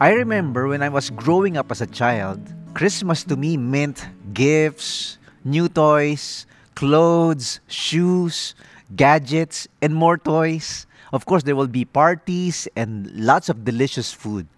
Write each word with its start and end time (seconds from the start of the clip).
I 0.00 0.16
remember 0.16 0.66
when 0.66 0.82
I 0.82 0.88
was 0.88 1.10
growing 1.10 1.58
up 1.58 1.70
as 1.70 1.82
a 1.82 1.86
child, 1.86 2.40
Christmas 2.72 3.22
to 3.24 3.36
me 3.36 3.58
meant 3.58 4.08
gifts, 4.32 5.18
new 5.44 5.68
toys, 5.68 6.46
clothes, 6.74 7.60
shoes, 7.68 8.54
gadgets, 8.96 9.68
and 9.82 9.94
more 9.94 10.16
toys. 10.16 10.86
Of 11.12 11.26
course, 11.26 11.42
there 11.42 11.54
will 11.54 11.68
be 11.68 11.84
parties 11.84 12.66
and 12.76 13.12
lots 13.12 13.50
of 13.50 13.66
delicious 13.66 14.10
food. 14.10 14.48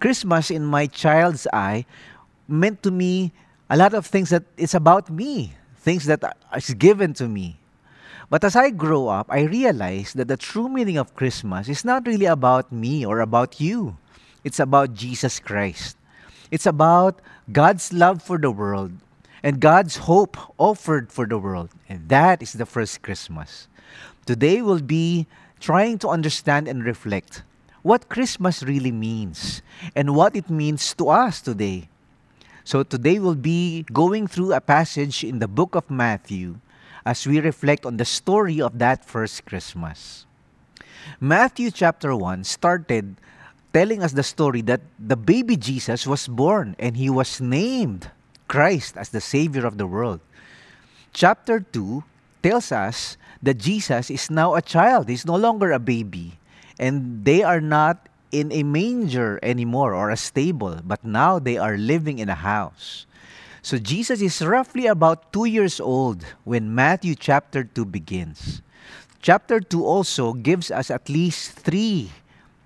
Christmas, 0.00 0.50
in 0.50 0.64
my 0.64 0.86
child's 0.86 1.46
eye, 1.52 1.84
meant 2.48 2.82
to 2.84 2.90
me 2.90 3.32
a 3.68 3.76
lot 3.76 3.92
of 3.92 4.06
things 4.06 4.30
that 4.30 4.44
it's 4.56 4.72
about 4.72 5.10
me, 5.10 5.52
things 5.76 6.06
that 6.06 6.24
is 6.56 6.72
given 6.72 7.12
to 7.20 7.28
me. 7.28 7.60
But 8.30 8.42
as 8.42 8.56
I 8.56 8.70
grow 8.70 9.08
up, 9.08 9.26
I 9.28 9.42
realize 9.42 10.14
that 10.14 10.28
the 10.28 10.38
true 10.38 10.70
meaning 10.70 10.96
of 10.96 11.14
Christmas 11.14 11.68
is 11.68 11.84
not 11.84 12.06
really 12.06 12.24
about 12.24 12.72
me 12.72 13.04
or 13.04 13.20
about 13.20 13.60
you. 13.60 13.98
It's 14.44 14.60
about 14.60 14.94
Jesus 14.94 15.40
Christ. 15.40 15.96
It's 16.50 16.66
about 16.66 17.20
God's 17.52 17.92
love 17.92 18.22
for 18.22 18.38
the 18.38 18.50
world 18.50 18.92
and 19.42 19.60
God's 19.60 20.08
hope 20.08 20.36
offered 20.58 21.12
for 21.12 21.26
the 21.26 21.38
world. 21.38 21.70
And 21.88 22.08
that 22.08 22.42
is 22.42 22.52
the 22.54 22.66
first 22.66 23.02
Christmas. 23.02 23.68
Today 24.26 24.62
we'll 24.62 24.82
be 24.82 25.26
trying 25.60 25.98
to 25.98 26.08
understand 26.08 26.68
and 26.68 26.84
reflect 26.84 27.42
what 27.82 28.08
Christmas 28.08 28.62
really 28.62 28.92
means 28.92 29.62
and 29.94 30.14
what 30.14 30.36
it 30.36 30.50
means 30.50 30.94
to 30.94 31.08
us 31.08 31.40
today. 31.40 31.88
So 32.64 32.82
today 32.82 33.18
we'll 33.18 33.34
be 33.34 33.84
going 33.92 34.26
through 34.26 34.52
a 34.52 34.60
passage 34.60 35.24
in 35.24 35.38
the 35.38 35.48
book 35.48 35.74
of 35.74 35.90
Matthew 35.90 36.60
as 37.06 37.26
we 37.26 37.40
reflect 37.40 37.86
on 37.86 37.96
the 37.96 38.04
story 38.04 38.60
of 38.60 38.78
that 38.78 39.04
first 39.04 39.46
Christmas. 39.46 40.26
Matthew 41.20 41.70
chapter 41.70 42.14
1 42.14 42.44
started 42.44 43.16
telling 43.72 44.02
us 44.02 44.12
the 44.12 44.22
story 44.22 44.62
that 44.62 44.80
the 44.98 45.16
baby 45.16 45.56
Jesus 45.56 46.06
was 46.06 46.28
born 46.28 46.76
and 46.78 46.96
he 46.96 47.10
was 47.10 47.40
named 47.40 48.10
Christ 48.48 48.96
as 48.96 49.10
the 49.10 49.20
Savior 49.20 49.66
of 49.66 49.76
the 49.76 49.86
world. 49.86 50.20
Chapter 51.12 51.60
2 51.60 52.04
tells 52.42 52.72
us 52.72 53.16
that 53.42 53.58
Jesus 53.58 54.10
is 54.10 54.30
now 54.30 54.54
a 54.54 54.62
child, 54.62 55.08
he's 55.08 55.26
no 55.26 55.36
longer 55.36 55.72
a 55.72 55.78
baby, 55.78 56.38
and 56.78 57.24
they 57.24 57.42
are 57.42 57.60
not 57.60 58.08
in 58.30 58.52
a 58.52 58.62
manger 58.62 59.38
anymore 59.42 59.94
or 59.94 60.10
a 60.10 60.16
stable, 60.16 60.80
but 60.84 61.04
now 61.04 61.38
they 61.38 61.56
are 61.56 61.76
living 61.76 62.18
in 62.18 62.28
a 62.28 62.34
house. 62.34 63.06
So 63.62 63.78
Jesus 63.78 64.22
is 64.22 64.40
roughly 64.40 64.86
about 64.86 65.32
two 65.32 65.44
years 65.44 65.80
old 65.80 66.24
when 66.44 66.74
Matthew 66.74 67.14
chapter 67.14 67.64
2 67.64 67.84
begins. 67.84 68.62
Chapter 69.20 69.60
2 69.60 69.84
also 69.84 70.32
gives 70.32 70.70
us 70.70 70.90
at 70.90 71.08
least 71.08 71.52
three 71.52 72.10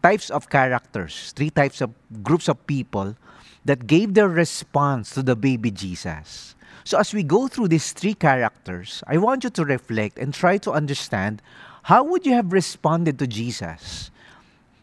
types 0.03 0.31
of 0.31 0.51
characters, 0.51 1.33
three 1.37 1.51
types 1.51 1.81
of 1.81 1.95
groups 2.23 2.49
of 2.49 2.67
people 2.67 3.17
that 3.65 3.87
gave 3.87 4.15
their 4.15 4.29
response 4.29 5.15
to 5.15 5.23
the 5.23 5.37
baby 5.37 5.71
Jesus. 5.71 6.55
So, 6.85 6.99
as 6.99 7.15
we 7.15 7.23
go 7.23 7.47
through 7.47 7.69
these 7.69 7.93
three 7.93 8.15
characters, 8.15 9.03
I 9.07 9.19
want 9.19 9.45
you 9.45 9.51
to 9.51 9.65
reflect 9.65 10.19
and 10.19 10.35
try 10.35 10.59
to 10.59 10.73
understand 10.73 11.41
how 11.85 12.03
would 12.05 12.27
you 12.27 12.35
have 12.35 12.53
responded 12.53 13.19
to 13.19 13.27
Jesus? 13.27 14.11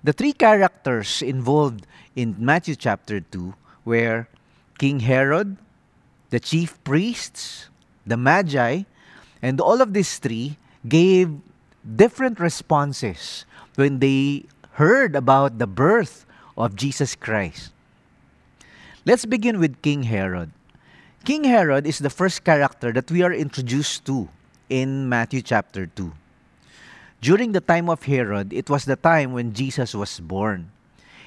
The 0.03 0.13
three 0.13 0.31
characters 0.31 1.21
involved 1.21 1.85
in 2.15 2.35
Matthew 2.39 2.75
chapter 2.75 3.19
2 3.19 3.53
were 3.83 4.27
King 4.77 5.01
Herod, 5.01 5.57
the 6.29 6.39
chief 6.39 6.81
priests, 6.83 7.67
the 8.07 8.15
Magi, 8.15 8.83
and 9.41 9.59
all 9.59 9.81
of 9.81 9.93
these 9.93 10.19
three 10.19 10.57
gave 10.87 11.35
different 11.83 12.39
responses 12.39 13.45
when 13.75 13.99
they 13.99 14.45
heard 14.79 15.11
about 15.11 15.59
the 15.59 15.67
birth 15.67 16.23
of 16.55 16.71
Jesus 16.71 17.11
Christ. 17.11 17.75
Let's 19.03 19.27
begin 19.27 19.59
with 19.59 19.83
King 19.83 20.07
Herod. 20.07 20.55
King 21.27 21.43
Herod 21.43 21.83
is 21.83 21.99
the 21.99 22.09
first 22.09 22.47
character 22.47 22.95
that 22.95 23.11
we 23.11 23.19
are 23.19 23.35
introduced 23.35 24.07
to 24.07 24.31
in 24.71 25.11
Matthew 25.11 25.43
chapter 25.43 25.85
2. 25.85 26.15
During 27.19 27.51
the 27.51 27.59
time 27.59 27.91
of 27.91 28.07
Herod, 28.07 28.55
it 28.55 28.69
was 28.69 28.85
the 28.85 28.95
time 28.95 29.35
when 29.35 29.51
Jesus 29.51 29.91
was 29.91 30.23
born. 30.23 30.71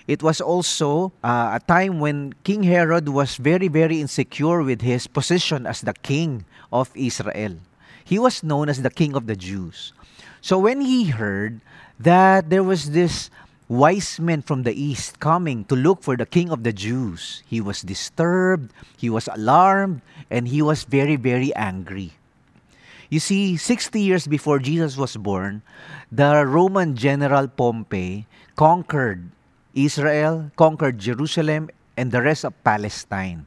It 0.08 0.22
was 0.22 0.40
also 0.40 1.12
uh, 1.22 1.52
a 1.52 1.60
time 1.60 2.00
when 2.00 2.32
King 2.48 2.62
Herod 2.62 3.10
was 3.10 3.36
very, 3.36 3.68
very 3.68 4.00
insecure 4.00 4.62
with 4.62 4.80
his 4.80 5.06
position 5.06 5.66
as 5.66 5.82
the 5.82 5.92
king 6.00 6.46
of 6.72 6.88
Israel. 6.96 7.60
He 8.02 8.18
was 8.18 8.42
known 8.42 8.70
as 8.70 8.80
the 8.80 8.90
king 8.90 9.14
of 9.14 9.26
the 9.28 9.36
Jews. 9.36 9.92
So 10.40 10.58
when 10.58 10.80
he 10.80 11.12
heard 11.12 11.60
that 12.02 12.50
there 12.50 12.62
was 12.62 12.90
this 12.90 13.30
wise 13.68 14.18
men 14.18 14.42
from 14.42 14.64
the 14.64 14.74
east 14.74 15.20
coming 15.20 15.64
to 15.64 15.74
look 15.74 16.02
for 16.02 16.16
the 16.16 16.26
king 16.26 16.50
of 16.50 16.62
the 16.62 16.72
Jews. 16.72 17.42
He 17.46 17.60
was 17.60 17.82
disturbed, 17.82 18.74
he 18.98 19.08
was 19.08 19.28
alarmed, 19.30 20.02
and 20.30 20.48
he 20.48 20.60
was 20.60 20.84
very, 20.84 21.16
very 21.16 21.54
angry. 21.54 22.12
You 23.08 23.20
see, 23.20 23.56
60 23.56 24.00
years 24.00 24.26
before 24.26 24.58
Jesus 24.58 24.96
was 24.96 25.16
born, 25.16 25.62
the 26.10 26.44
Roman 26.46 26.96
general 26.96 27.46
Pompey 27.46 28.26
conquered 28.56 29.30
Israel, 29.74 30.50
conquered 30.56 30.98
Jerusalem, 30.98 31.70
and 31.96 32.10
the 32.10 32.22
rest 32.22 32.44
of 32.44 32.56
Palestine. 32.64 33.46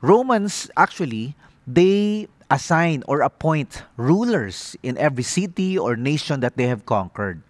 Romans 0.00 0.70
actually, 0.76 1.34
they 1.66 2.28
assign 2.50 3.02
or 3.06 3.22
appoint 3.22 3.82
rulers 3.96 4.76
in 4.82 4.98
every 4.98 5.22
city 5.22 5.78
or 5.78 5.96
nation 5.96 6.40
that 6.40 6.56
they 6.56 6.66
have 6.66 6.86
conquered. 6.86 7.42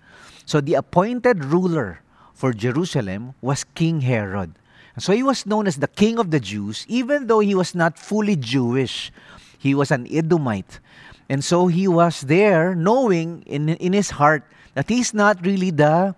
So 0.45 0.61
the 0.61 0.75
appointed 0.75 1.45
ruler 1.45 2.01
for 2.35 2.53
Jerusalem 2.53 3.35
was 3.41 3.65
King 3.65 4.01
Herod. 4.03 4.55
So 4.99 5.13
he 5.13 5.23
was 5.23 5.47
known 5.47 5.67
as 5.67 5.77
the 5.77 5.89
king 5.89 6.19
of 6.19 6.31
the 6.31 6.41
Jews, 6.41 6.85
even 6.89 7.27
though 7.27 7.41
he 7.41 7.55
was 7.55 7.75
not 7.75 7.99
fully 7.99 8.37
Jewish. 8.37 9.11
He 9.59 9.75
was 9.75 9.91
an 9.91 10.07
Edomite. 10.11 10.81
And 11.29 11.43
so 11.43 11.69
he 11.69 11.89
was 11.89 12.23
there 12.23 12.75
knowing 12.75 13.43
in, 13.47 13.71
in 13.71 13.93
his 13.93 14.11
heart 14.11 14.45
that 14.75 14.89
he's 14.89 15.15
not 15.15 15.45
really 15.47 15.71
the 15.71 16.15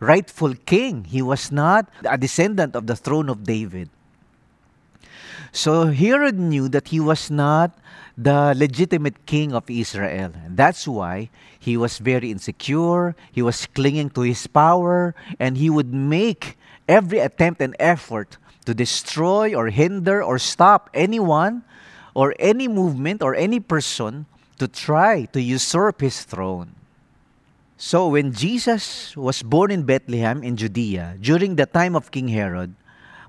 rightful 0.00 0.54
king. 0.66 1.04
He 1.04 1.22
was 1.22 1.52
not 1.52 1.88
a 2.04 2.18
descendant 2.18 2.74
of 2.74 2.86
the 2.86 2.96
throne 2.96 3.28
of 3.28 3.44
David. 3.44 3.90
So 5.52 5.86
Herod 5.86 6.38
knew 6.38 6.68
that 6.68 6.88
he 6.88 7.00
was 7.00 7.30
not 7.30 7.76
the 8.16 8.54
legitimate 8.56 9.26
king 9.26 9.52
of 9.52 9.68
Israel. 9.68 10.32
That's 10.48 10.86
why 10.86 11.30
he 11.58 11.76
was 11.76 11.98
very 11.98 12.30
insecure, 12.30 13.16
he 13.32 13.42
was 13.42 13.66
clinging 13.66 14.10
to 14.10 14.22
his 14.22 14.46
power, 14.46 15.14
and 15.38 15.56
he 15.56 15.70
would 15.70 15.92
make 15.92 16.56
every 16.88 17.18
attempt 17.18 17.60
and 17.60 17.74
effort 17.78 18.36
to 18.66 18.74
destroy 18.74 19.54
or 19.54 19.68
hinder 19.68 20.22
or 20.22 20.38
stop 20.38 20.90
anyone 20.94 21.64
or 22.14 22.34
any 22.38 22.68
movement 22.68 23.22
or 23.22 23.34
any 23.34 23.60
person 23.60 24.26
to 24.58 24.68
try 24.68 25.24
to 25.32 25.40
usurp 25.40 26.00
his 26.00 26.22
throne. 26.22 26.74
So 27.80 28.08
when 28.08 28.32
Jesus 28.32 29.16
was 29.16 29.42
born 29.42 29.70
in 29.70 29.84
Bethlehem 29.84 30.44
in 30.44 30.56
Judea 30.56 31.16
during 31.18 31.56
the 31.56 31.64
time 31.64 31.96
of 31.96 32.10
King 32.10 32.28
Herod, 32.28 32.74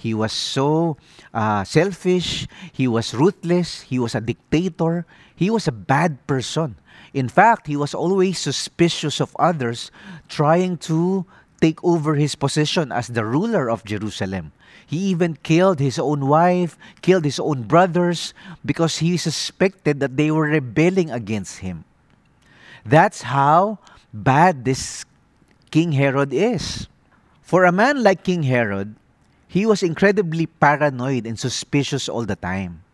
He 0.00 0.16
was 0.16 0.32
so 0.32 0.96
uh, 1.36 1.64
selfish. 1.64 2.48
He 2.72 2.88
was 2.88 3.12
ruthless. 3.12 3.82
He 3.84 3.98
was 4.00 4.16
a 4.16 4.20
dictator. 4.24 5.04
He 5.36 5.52
was 5.52 5.68
a 5.68 5.76
bad 5.76 6.26
person. 6.26 6.76
In 7.12 7.28
fact, 7.28 7.66
he 7.66 7.76
was 7.76 7.92
always 7.92 8.38
suspicious 8.38 9.20
of 9.20 9.36
others, 9.38 9.90
trying 10.28 10.78
to 10.88 11.26
take 11.60 11.82
over 11.84 12.14
his 12.14 12.34
position 12.34 12.92
as 12.92 13.08
the 13.08 13.24
ruler 13.24 13.68
of 13.68 13.84
Jerusalem. 13.84 14.52
He 14.86 15.12
even 15.12 15.36
killed 15.42 15.78
his 15.78 15.98
own 15.98 16.26
wife, 16.26 16.78
killed 17.02 17.24
his 17.24 17.38
own 17.38 17.64
brothers, 17.64 18.32
because 18.64 18.98
he 18.98 19.16
suspected 19.16 20.00
that 20.00 20.16
they 20.16 20.30
were 20.30 20.48
rebelling 20.48 21.10
against 21.10 21.60
him. 21.60 21.84
That's 22.84 23.22
how 23.22 23.78
bad 24.14 24.64
this 24.64 25.04
King 25.70 25.92
Herod 25.92 26.32
is. 26.32 26.88
For 27.42 27.64
a 27.64 27.72
man 27.72 28.02
like 28.02 28.24
King 28.24 28.44
Herod, 28.44 28.96
he 29.50 29.66
was 29.66 29.82
incredibly 29.82 30.46
paranoid 30.46 31.26
and 31.26 31.34
suspicious 31.34 32.08
all 32.08 32.22
the 32.22 32.36
time. 32.36 32.86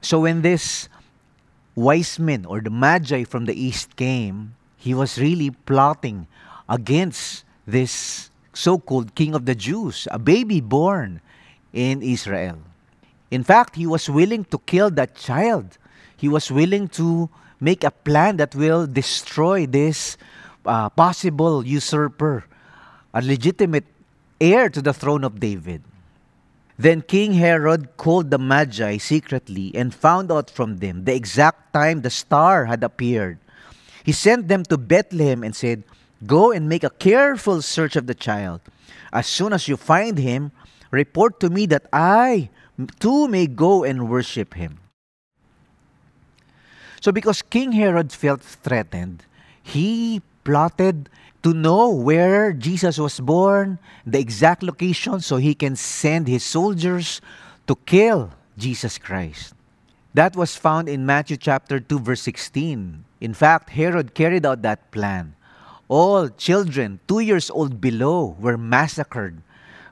So 0.00 0.20
when 0.24 0.40
this 0.40 0.88
wise 1.76 2.18
men 2.18 2.46
or 2.46 2.62
the 2.64 2.72
magi 2.72 3.24
from 3.24 3.44
the 3.44 3.52
east 3.52 3.94
came, 3.94 4.56
he 4.78 4.94
was 4.94 5.20
really 5.20 5.50
plotting 5.68 6.26
against 6.66 7.44
this 7.66 8.30
so 8.54 8.78
called 8.78 9.14
king 9.14 9.34
of 9.34 9.44
the 9.44 9.54
Jews, 9.54 10.08
a 10.10 10.18
baby 10.18 10.62
born 10.62 11.20
in 11.74 12.00
Israel. 12.00 12.56
In 13.30 13.44
fact, 13.44 13.76
he 13.76 13.86
was 13.86 14.08
willing 14.08 14.46
to 14.46 14.56
kill 14.64 14.88
that 14.96 15.14
child. 15.14 15.76
He 16.16 16.26
was 16.26 16.50
willing 16.50 16.88
to 16.96 17.28
make 17.60 17.84
a 17.84 17.90
plan 17.90 18.38
that 18.38 18.54
will 18.54 18.86
destroy 18.86 19.66
this 19.66 20.16
uh, 20.64 20.88
possible 20.88 21.66
usurper, 21.66 22.46
a 23.12 23.20
legitimate 23.20 23.84
heir 24.40 24.70
to 24.70 24.80
the 24.80 24.94
throne 24.94 25.22
of 25.22 25.38
David. 25.38 25.82
Then 26.78 27.02
King 27.02 27.34
Herod 27.34 27.96
called 27.96 28.30
the 28.30 28.38
Magi 28.38 28.98
secretly 28.98 29.74
and 29.74 29.92
found 29.92 30.30
out 30.30 30.48
from 30.48 30.78
them 30.78 31.04
the 31.04 31.14
exact 31.14 31.74
time 31.74 32.02
the 32.02 32.10
star 32.10 32.66
had 32.66 32.84
appeared. 32.84 33.38
He 34.04 34.12
sent 34.12 34.46
them 34.46 34.62
to 34.70 34.78
Bethlehem 34.78 35.42
and 35.42 35.54
said, 35.56 35.82
Go 36.24 36.52
and 36.52 36.68
make 36.68 36.84
a 36.84 36.90
careful 36.90 37.62
search 37.62 37.96
of 37.96 38.06
the 38.06 38.14
child. 38.14 38.60
As 39.12 39.26
soon 39.26 39.52
as 39.52 39.66
you 39.66 39.76
find 39.76 40.18
him, 40.18 40.52
report 40.90 41.40
to 41.40 41.50
me 41.50 41.66
that 41.66 41.86
I 41.92 42.50
too 43.00 43.26
may 43.26 43.48
go 43.48 43.82
and 43.82 44.08
worship 44.08 44.54
him. 44.54 44.78
So, 47.00 47.12
because 47.12 47.42
King 47.42 47.72
Herod 47.72 48.12
felt 48.12 48.42
threatened, 48.42 49.24
he 49.62 50.22
plotted 50.44 51.10
to 51.42 51.54
know 51.54 51.90
where 51.90 52.52
Jesus 52.52 52.98
was 52.98 53.20
born, 53.20 53.78
the 54.06 54.18
exact 54.18 54.62
location, 54.62 55.20
so 55.20 55.36
he 55.36 55.54
can 55.54 55.76
send 55.76 56.26
his 56.26 56.44
soldiers 56.44 57.20
to 57.66 57.76
kill 57.86 58.30
Jesus 58.56 58.98
Christ. 58.98 59.54
That 60.14 60.34
was 60.34 60.56
found 60.56 60.88
in 60.88 61.06
Matthew 61.06 61.36
chapter 61.36 61.78
2, 61.78 62.00
verse 62.00 62.22
16. 62.22 63.04
In 63.20 63.34
fact, 63.34 63.70
Herod 63.70 64.14
carried 64.14 64.44
out 64.44 64.62
that 64.62 64.90
plan. 64.90 65.34
All 65.86 66.28
children 66.28 67.00
two 67.08 67.20
years 67.20 67.50
old 67.50 67.80
below 67.80 68.36
were 68.38 68.58
massacred 68.58 69.42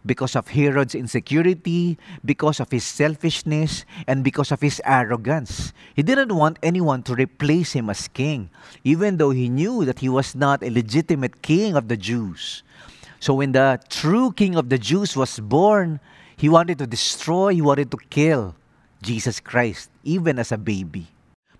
because 0.06 0.36
of 0.36 0.48
Herod's 0.48 0.94
insecurity, 0.94 1.98
because 2.24 2.60
of 2.60 2.70
his 2.70 2.84
selfishness, 2.84 3.84
and 4.06 4.22
because 4.22 4.52
of 4.52 4.60
his 4.60 4.80
arrogance. 4.84 5.72
He 5.94 6.02
didn't 6.02 6.34
want 6.34 6.58
anyone 6.62 7.02
to 7.04 7.14
replace 7.14 7.72
him 7.72 7.90
as 7.90 8.08
king, 8.08 8.50
even 8.84 9.16
though 9.16 9.30
he 9.30 9.48
knew 9.48 9.84
that 9.84 9.98
he 9.98 10.08
was 10.08 10.34
not 10.34 10.62
a 10.62 10.70
legitimate 10.70 11.42
king 11.42 11.76
of 11.76 11.88
the 11.88 11.96
Jews. 11.96 12.62
So 13.20 13.34
when 13.34 13.52
the 13.52 13.80
true 13.88 14.32
king 14.32 14.56
of 14.56 14.68
the 14.68 14.78
Jews 14.78 15.16
was 15.16 15.40
born, 15.40 16.00
he 16.36 16.48
wanted 16.48 16.78
to 16.78 16.86
destroy, 16.86 17.54
he 17.54 17.62
wanted 17.62 17.90
to 17.90 17.98
kill 18.10 18.54
Jesus 19.02 19.40
Christ, 19.40 19.90
even 20.04 20.38
as 20.38 20.52
a 20.52 20.58
baby. 20.58 21.08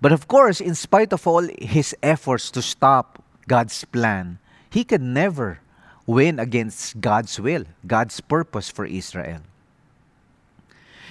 But 0.01 0.13
of 0.13 0.29
course, 0.29 0.61
in 0.61 0.75
spite 0.75 1.13
of 1.13 1.27
all 1.27 1.49
his 1.59 1.97
efforts 2.03 2.51
to 2.53 2.63
stop 2.63 3.23
God's 3.49 3.85
plan, 3.85 4.39
he 4.69 4.85
could 4.85 5.01
never 5.01 5.61
win 6.07 6.39
against 6.39 7.01
God's 7.01 7.39
will, 7.39 7.65
God's 7.87 8.21
purpose 8.21 8.71
for 8.71 8.87
Israel. 8.87 9.43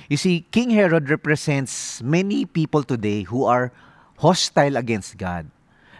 You 0.09 0.17
see, 0.17 0.45
King 0.51 0.69
Herod 0.71 1.09
represents 1.09 2.01
many 2.01 2.45
people 2.45 2.83
today 2.83 3.23
who 3.23 3.43
are 3.45 3.71
hostile 4.17 4.77
against 4.77 5.17
God. 5.17 5.49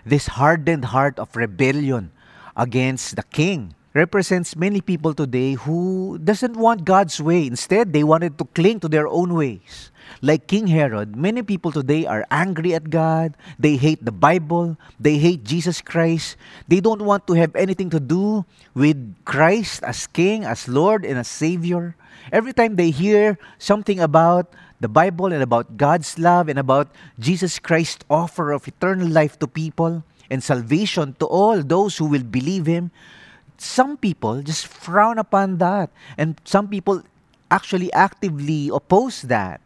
This 0.05 0.27
hardened 0.39 0.85
heart 0.85 1.19
of 1.19 1.35
rebellion 1.35 2.11
against 2.55 3.15
the 3.15 3.23
king 3.23 3.73
represents 3.95 4.59
many 4.59 4.83
people 4.83 5.15
today 5.15 5.55
who 5.55 6.19
doesn't 6.19 6.59
want 6.59 6.83
God's 6.83 7.23
way. 7.23 7.47
Instead, 7.47 7.95
they 7.95 8.03
wanted 8.03 8.37
to 8.37 8.45
cling 8.51 8.83
to 8.83 8.91
their 8.91 9.07
own 9.07 9.33
ways. 9.33 9.89
Like 10.21 10.51
King 10.51 10.67
Herod, 10.67 11.15
many 11.15 11.41
people 11.41 11.71
today 11.71 12.05
are 12.05 12.27
angry 12.29 12.75
at 12.75 12.91
God. 12.91 13.39
They 13.57 13.79
hate 13.79 14.03
the 14.03 14.11
Bible. 14.11 14.77
They 14.99 15.17
hate 15.17 15.47
Jesus 15.47 15.81
Christ. 15.81 16.35
They 16.67 16.83
don't 16.83 17.07
want 17.07 17.25
to 17.27 17.33
have 17.39 17.55
anything 17.55 17.89
to 17.89 17.99
do 17.99 18.43
with 18.75 18.99
Christ 19.23 19.81
as 19.81 20.05
King, 20.05 20.43
as 20.43 20.67
Lord, 20.67 21.07
and 21.07 21.17
as 21.17 21.31
Savior. 21.31 21.95
Every 22.31 22.53
time 22.53 22.75
they 22.75 22.91
hear 22.91 23.39
something 23.57 23.99
about 23.99 24.51
the 24.79 24.91
Bible 24.91 25.31
and 25.31 25.41
about 25.41 25.77
God's 25.77 26.19
love 26.19 26.49
and 26.49 26.59
about 26.59 26.91
Jesus 27.17 27.59
Christ's 27.59 28.03
offer 28.09 28.51
of 28.51 28.67
eternal 28.67 29.07
life 29.07 29.39
to 29.39 29.47
people 29.47 30.03
and 30.29 30.43
salvation 30.43 31.15
to 31.19 31.25
all 31.25 31.63
those 31.63 31.97
who 31.97 32.05
will 32.05 32.23
believe 32.23 32.65
Him, 32.65 32.91
some 33.57 33.97
people 33.97 34.41
just 34.41 34.67
frown 34.67 35.17
upon 35.17 35.57
that. 35.57 35.89
And 36.17 36.39
some 36.45 36.67
people 36.67 37.03
actually 37.49 37.91
actively 37.93 38.69
oppose 38.73 39.23
that. 39.23 39.61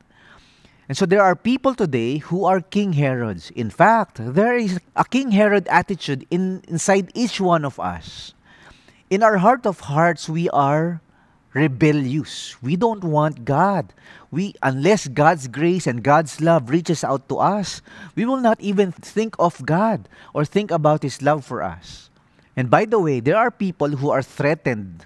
And 0.90 0.98
so 0.98 1.06
there 1.06 1.22
are 1.22 1.36
people 1.36 1.76
today 1.76 2.18
who 2.18 2.46
are 2.46 2.62
King 2.62 2.94
Herods. 2.94 3.52
In 3.52 3.70
fact, 3.70 4.18
there 4.18 4.58
is 4.58 4.80
a 4.96 5.06
King 5.06 5.32
Herod 5.32 5.68
attitude 5.68 6.26
in, 6.32 6.64
inside 6.68 7.12
each 7.14 7.40
one 7.40 7.64
of 7.64 7.80
us. 7.80 8.34
In 9.10 9.22
our 9.22 9.38
heart 9.38 9.66
of 9.66 9.82
hearts, 9.82 10.28
we 10.28 10.50
are 10.50 11.02
rebellious. 11.54 12.62
We 12.62 12.76
don't 12.76 13.04
want 13.04 13.46
God. 13.46 13.94
We 14.32 14.54
unless 14.62 15.08
God's 15.08 15.48
grace 15.48 15.88
and 15.88 16.04
God's 16.04 16.42
love 16.42 16.70
reaches 16.70 17.04
out 17.04 17.30
to 17.30 17.38
us, 17.38 17.82
we 18.16 18.26
will 18.26 18.42
not 18.42 18.62
even 18.62 18.92
think 18.92 19.36
of 19.40 19.66
God 19.66 20.10
or 20.34 20.46
think 20.46 20.70
about 20.70 21.02
his 21.02 21.22
love 21.22 21.46
for 21.46 21.62
us. 21.62 22.09
And 22.56 22.70
by 22.70 22.86
the 22.86 23.00
way, 23.00 23.20
there 23.20 23.38
are 23.38 23.52
people 23.52 23.90
who 23.90 24.10
are 24.10 24.24
threatened 24.24 25.06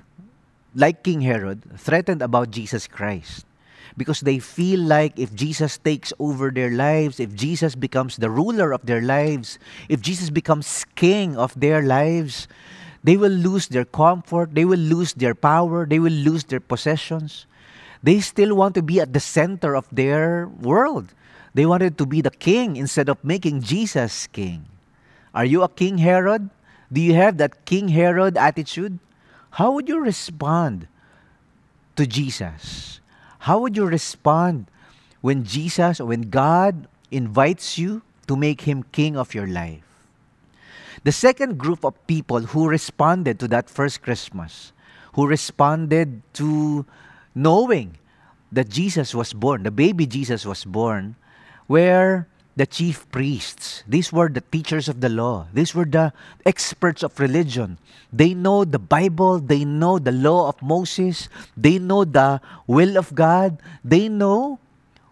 like 0.75 1.03
King 1.03 1.21
Herod, 1.21 1.61
threatened 1.77 2.21
about 2.21 2.51
Jesus 2.51 2.87
Christ 2.87 3.45
because 3.97 4.21
they 4.21 4.39
feel 4.39 4.79
like 4.79 5.17
if 5.19 5.33
Jesus 5.33 5.77
takes 5.77 6.13
over 6.19 6.49
their 6.49 6.71
lives, 6.71 7.19
if 7.19 7.33
Jesus 7.35 7.75
becomes 7.75 8.17
the 8.17 8.29
ruler 8.29 8.71
of 8.73 8.85
their 8.85 9.01
lives, 9.01 9.59
if 9.89 10.01
Jesus 10.01 10.29
becomes 10.29 10.85
king 10.95 11.37
of 11.37 11.57
their 11.59 11.83
lives, 11.83 12.47
they 13.03 13.17
will 13.17 13.31
lose 13.31 13.67
their 13.67 13.85
comfort, 13.85 14.55
they 14.55 14.65
will 14.65 14.79
lose 14.79 15.13
their 15.13 15.35
power, 15.35 15.85
they 15.85 15.99
will 15.99 16.13
lose 16.13 16.45
their 16.45 16.59
possessions. 16.59 17.45
They 18.01 18.19
still 18.19 18.55
want 18.55 18.75
to 18.75 18.81
be 18.81 18.99
at 18.99 19.13
the 19.13 19.19
center 19.19 19.75
of 19.75 19.87
their 19.91 20.47
world. 20.47 21.13
They 21.53 21.65
wanted 21.65 21.97
to 21.99 22.05
be 22.05 22.21
the 22.21 22.31
king 22.31 22.75
instead 22.75 23.09
of 23.09 23.23
making 23.23 23.61
Jesus 23.61 24.27
king. 24.27 24.65
Are 25.33 25.45
you 25.45 25.63
a 25.63 25.69
King 25.69 25.99
Herod? 25.99 26.49
Do 26.93 27.01
you 27.01 27.15
have 27.15 27.37
that 27.37 27.65
King 27.65 27.89
Herod 27.89 28.37
attitude? 28.37 28.99
How 29.57 29.71
would 29.73 29.89
you 29.89 29.99
respond 29.99 30.87
to 31.95 32.05
Jesus? 32.05 33.01
How 33.49 33.59
would 33.59 33.75
you 33.75 33.85
respond 33.85 34.69
when 35.21 35.43
Jesus 35.43 35.99
when 35.99 36.29
God 36.29 36.87
invites 37.09 37.77
you 37.77 38.03
to 38.27 38.37
make 38.37 38.61
him 38.61 38.85
king 38.93 39.17
of 39.17 39.33
your 39.33 39.47
life? 39.47 39.81
The 41.03 41.11
second 41.11 41.57
group 41.57 41.83
of 41.83 41.97
people 42.05 42.53
who 42.53 42.69
responded 42.69 43.39
to 43.39 43.47
that 43.49 43.69
first 43.69 44.01
Christmas, 44.01 44.71
who 45.13 45.27
responded 45.27 46.21
to 46.33 46.85
knowing 47.33 47.97
that 48.51 48.69
Jesus 48.69 49.13
was 49.13 49.33
born, 49.33 49.63
the 49.63 49.71
baby 49.71 50.05
Jesus 50.05 50.45
was 50.45 50.63
born, 50.63 51.15
were 51.67 52.27
the 52.55 52.65
chief 52.65 53.09
priests. 53.09 53.83
These 53.87 54.13
were 54.13 54.29
the 54.29 54.41
teachers 54.41 54.87
of 54.87 55.01
the 55.01 55.09
law. 55.09 55.47
These 55.53 55.73
were 55.73 55.85
the 55.85 56.13
experts 56.45 57.01
of 57.01 57.19
religion. 57.19 57.77
They 58.11 58.33
know 58.33 58.63
the 58.63 58.79
Bible, 58.79 59.39
they 59.39 59.65
know 59.65 59.97
the 59.97 60.11
law 60.11 60.49
of 60.49 60.61
Moses, 60.61 61.29
they 61.57 61.79
know 61.79 62.05
the 62.05 62.41
will 62.67 62.97
of 62.97 63.15
God, 63.15 63.57
they 63.83 64.07
know 64.07 64.59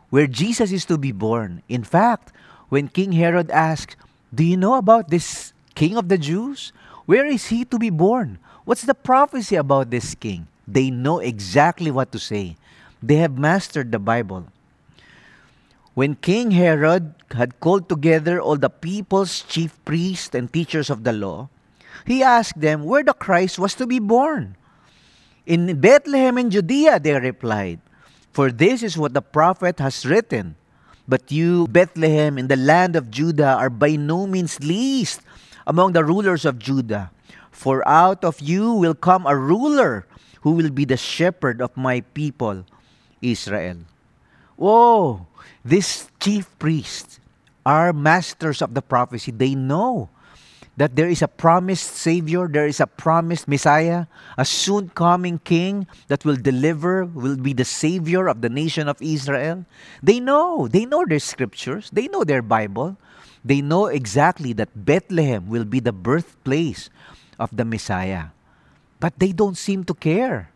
where 0.10 0.28
Jesus 0.28 0.72
is 0.72 0.86
to 0.86 0.98
be 0.98 1.12
born. 1.12 1.64
In 1.68 1.84
fact, 1.84 2.32
when 2.70 2.88
King 2.88 3.14
Herod 3.14 3.50
asked, 3.50 3.96
Do 4.34 4.44
you 4.44 4.56
know 4.56 4.76
about 4.76 5.10
this 5.10 5.54
king 5.74 5.98
of 5.98 6.10
the 6.10 6.18
Jews? 6.18 6.72
Where 7.06 7.26
is 7.26 7.48
he 7.48 7.66
to 7.66 7.80
be 7.80 7.90
born? 7.90 8.38
What's 8.66 8.84
the 8.84 8.94
prophecy 8.94 9.56
about 9.56 9.90
this 9.90 10.14
king? 10.14 10.48
They 10.68 10.92
know 10.92 11.20
exactly 11.20 11.90
what 11.90 12.12
to 12.12 12.20
say. 12.20 12.56
They 13.02 13.16
have 13.18 13.38
mastered 13.38 13.92
the 13.92 14.00
Bible. 14.00 14.46
When 15.94 16.16
King 16.16 16.52
Herod 16.52 17.14
had 17.36 17.60
called 17.60 17.90
together 17.90 18.40
all 18.40 18.56
the 18.56 18.70
people's 18.70 19.42
chief 19.44 19.76
priests 19.84 20.34
and 20.34 20.52
teachers 20.52 20.90
of 20.90 21.04
the 21.04 21.12
law, 21.12 21.50
he 22.06 22.24
asked 22.24 22.60
them 22.60 22.84
where 22.84 23.04
the 23.04 23.14
Christ 23.14 23.60
was 23.60 23.76
to 23.76 23.86
be 23.86 24.00
born. 24.00 24.56
In 25.46 25.80
Bethlehem 25.80 26.38
in 26.38 26.50
Judea, 26.50 27.00
they 27.00 27.14
replied, 27.20 27.80
for 28.32 28.52
this 28.52 28.82
is 28.82 28.98
what 28.98 29.14
the 29.14 29.22
prophet 29.22 29.80
has 29.80 30.06
written. 30.06 30.56
But 31.08 31.32
you, 31.32 31.68
Bethlehem, 31.68 32.38
in 32.38 32.48
the 32.48 32.56
land 32.56 32.96
of 32.96 33.12
Judah, 33.12 33.60
are 33.60 33.70
by 33.70 34.00
no 34.00 34.26
means 34.26 34.64
least 34.64 35.20
among 35.68 35.92
the 35.92 36.04
rulers 36.04 36.46
of 36.46 36.58
Judah. 36.58 37.12
For 37.52 37.86
out 37.88 38.24
of 38.24 38.40
you 38.40 38.72
will 38.72 38.96
come 38.96 39.28
a 39.28 39.36
ruler 39.36 40.08
who 40.42 40.52
will 40.52 40.72
be 40.72 40.86
the 40.86 40.96
shepherd 40.96 41.62
of 41.62 41.76
my 41.76 42.02
people, 42.16 42.64
Israel. 43.22 43.84
Whoa! 44.56 45.28
These 45.64 46.10
chief 46.20 46.50
priests 46.58 47.20
are 47.66 47.94
masters 47.94 48.62
of 48.62 48.74
the 48.74 48.82
prophecy. 48.82 49.32
They 49.32 49.54
know 49.54 50.10
that 50.78 50.96
there 50.96 51.10
is 51.10 51.22
a 51.22 51.28
promised 51.28 51.94
Savior, 51.94 52.48
there 52.48 52.66
is 52.66 52.80
a 52.80 52.88
promised 52.88 53.48
Messiah, 53.48 54.08
a 54.38 54.46
soon 54.46 54.90
coming 54.90 55.38
King 55.44 55.86
that 56.08 56.26
will 56.26 56.38
deliver, 56.38 57.06
will 57.06 57.38
be 57.38 57.54
the 57.54 57.66
Savior 57.66 58.28
of 58.28 58.42
the 58.42 58.50
nation 58.50 58.88
of 58.88 58.98
Israel. 59.02 59.66
They 60.02 60.20
know, 60.20 60.68
they 60.68 60.86
know 60.86 61.06
their 61.06 61.20
scriptures, 61.20 61.90
they 61.94 62.08
know 62.08 62.24
their 62.24 62.42
Bible. 62.42 62.98
They 63.44 63.62
know 63.62 63.88
exactly 63.88 64.54
that 64.54 64.86
Bethlehem 64.86 65.50
will 65.50 65.66
be 65.66 65.80
the 65.80 65.92
birthplace 65.92 66.90
of 67.40 67.50
the 67.56 67.66
Messiah. 67.66 68.30
But 69.00 69.18
they 69.18 69.32
don't 69.34 69.58
seem 69.58 69.84
to 69.86 69.94
care. 69.94 70.52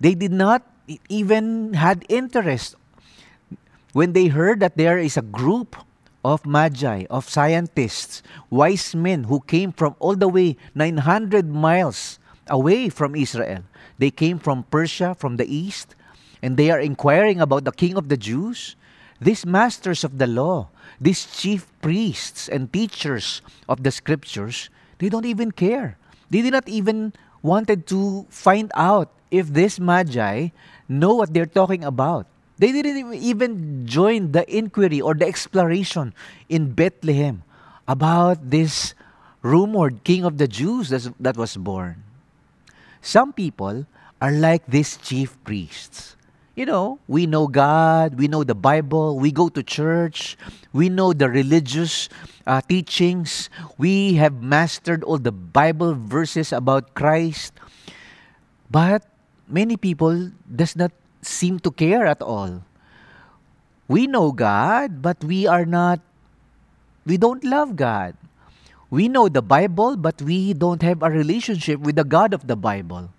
They 0.00 0.14
did 0.14 0.32
not 0.32 0.66
even 1.08 1.74
had 1.74 2.04
interest 2.08 2.74
when 3.96 4.12
they 4.12 4.28
heard 4.28 4.60
that 4.60 4.76
there 4.76 5.00
is 5.00 5.16
a 5.16 5.24
group 5.24 5.72
of 6.20 6.44
magi, 6.44 7.08
of 7.08 7.24
scientists, 7.24 8.20
wise 8.52 8.92
men 8.94 9.24
who 9.24 9.40
came 9.48 9.72
from 9.72 9.96
all 10.04 10.12
the 10.12 10.28
way 10.28 10.54
900 10.74 11.48
miles 11.48 12.20
away 12.52 12.90
from 12.92 13.16
Israel. 13.16 13.64
They 13.96 14.12
came 14.12 14.36
from 14.36 14.68
Persia, 14.68 15.16
from 15.16 15.40
the 15.40 15.48
east, 15.48 15.96
and 16.44 16.60
they 16.60 16.68
are 16.68 16.78
inquiring 16.78 17.40
about 17.40 17.64
the 17.64 17.72
king 17.72 17.96
of 17.96 18.12
the 18.12 18.20
Jews. 18.20 18.76
These 19.18 19.46
masters 19.48 20.04
of 20.04 20.20
the 20.20 20.28
law, 20.28 20.68
these 21.00 21.24
chief 21.24 21.64
priests 21.80 22.52
and 22.52 22.68
teachers 22.68 23.40
of 23.66 23.80
the 23.82 23.90
scriptures, 23.90 24.68
they 24.98 25.08
don't 25.08 25.24
even 25.24 25.56
care. 25.56 25.96
They 26.28 26.42
did 26.42 26.52
not 26.52 26.68
even 26.68 27.14
wanted 27.40 27.86
to 27.96 28.28
find 28.28 28.70
out 28.76 29.08
if 29.30 29.56
this 29.56 29.80
magi 29.80 30.52
know 30.86 31.14
what 31.14 31.32
they're 31.32 31.48
talking 31.48 31.82
about. 31.82 32.28
They 32.58 32.72
didn't 32.72 33.12
even 33.14 33.86
join 33.86 34.32
the 34.32 34.44
inquiry 34.48 35.00
or 35.00 35.14
the 35.14 35.26
exploration 35.26 36.14
in 36.48 36.72
Bethlehem 36.72 37.42
about 37.86 38.50
this 38.50 38.94
rumored 39.42 40.04
king 40.04 40.24
of 40.24 40.38
the 40.38 40.48
Jews 40.48 40.88
that 40.90 41.36
was 41.36 41.56
born. 41.56 42.02
Some 43.00 43.32
people 43.32 43.86
are 44.20 44.32
like 44.32 44.66
these 44.66 44.96
chief 44.96 45.36
priests. 45.44 46.16
You 46.56 46.64
know, 46.64 46.98
we 47.06 47.26
know 47.28 47.46
God, 47.46 48.16
we 48.16 48.28
know 48.28 48.42
the 48.42 48.56
Bible, 48.56 49.20
we 49.20 49.30
go 49.30 49.50
to 49.50 49.62
church, 49.62 50.38
we 50.72 50.88
know 50.88 51.12
the 51.12 51.28
religious 51.28 52.08
uh, 52.46 52.62
teachings, 52.64 53.50
we 53.76 54.14
have 54.14 54.40
mastered 54.40 55.04
all 55.04 55.18
the 55.18 55.36
Bible 55.36 55.92
verses 55.92 56.56
about 56.56 56.94
Christ. 56.94 57.52
But 58.70 59.04
many 59.46 59.76
people 59.76 60.32
does 60.48 60.74
not 60.74 60.92
seem 61.22 61.58
to 61.60 61.70
care 61.70 62.06
at 62.06 62.22
all. 62.22 62.62
We 63.88 64.06
know 64.06 64.32
God, 64.32 65.02
but 65.02 65.22
we 65.22 65.46
are 65.46 65.64
not, 65.64 66.00
we 67.04 67.16
don't 67.16 67.44
love 67.44 67.76
God. 67.76 68.16
We 68.90 69.08
know 69.08 69.28
the 69.28 69.42
Bible, 69.42 69.96
but 69.96 70.22
we 70.22 70.54
don't 70.54 70.82
have 70.82 71.02
a 71.02 71.10
relationship 71.10 71.80
with 71.80 71.96
the 71.96 72.04
God 72.04 72.34
of 72.34 72.46
the 72.46 72.56
Bible. 72.56 73.10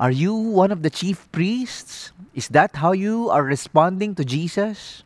Are 0.00 0.10
you 0.10 0.34
one 0.34 0.72
of 0.72 0.82
the 0.82 0.90
chief 0.90 1.30
priests? 1.32 2.12
Is 2.34 2.48
that 2.48 2.76
how 2.76 2.92
you 2.92 3.30
are 3.30 3.44
responding 3.44 4.14
to 4.16 4.24
Jesus? 4.24 5.04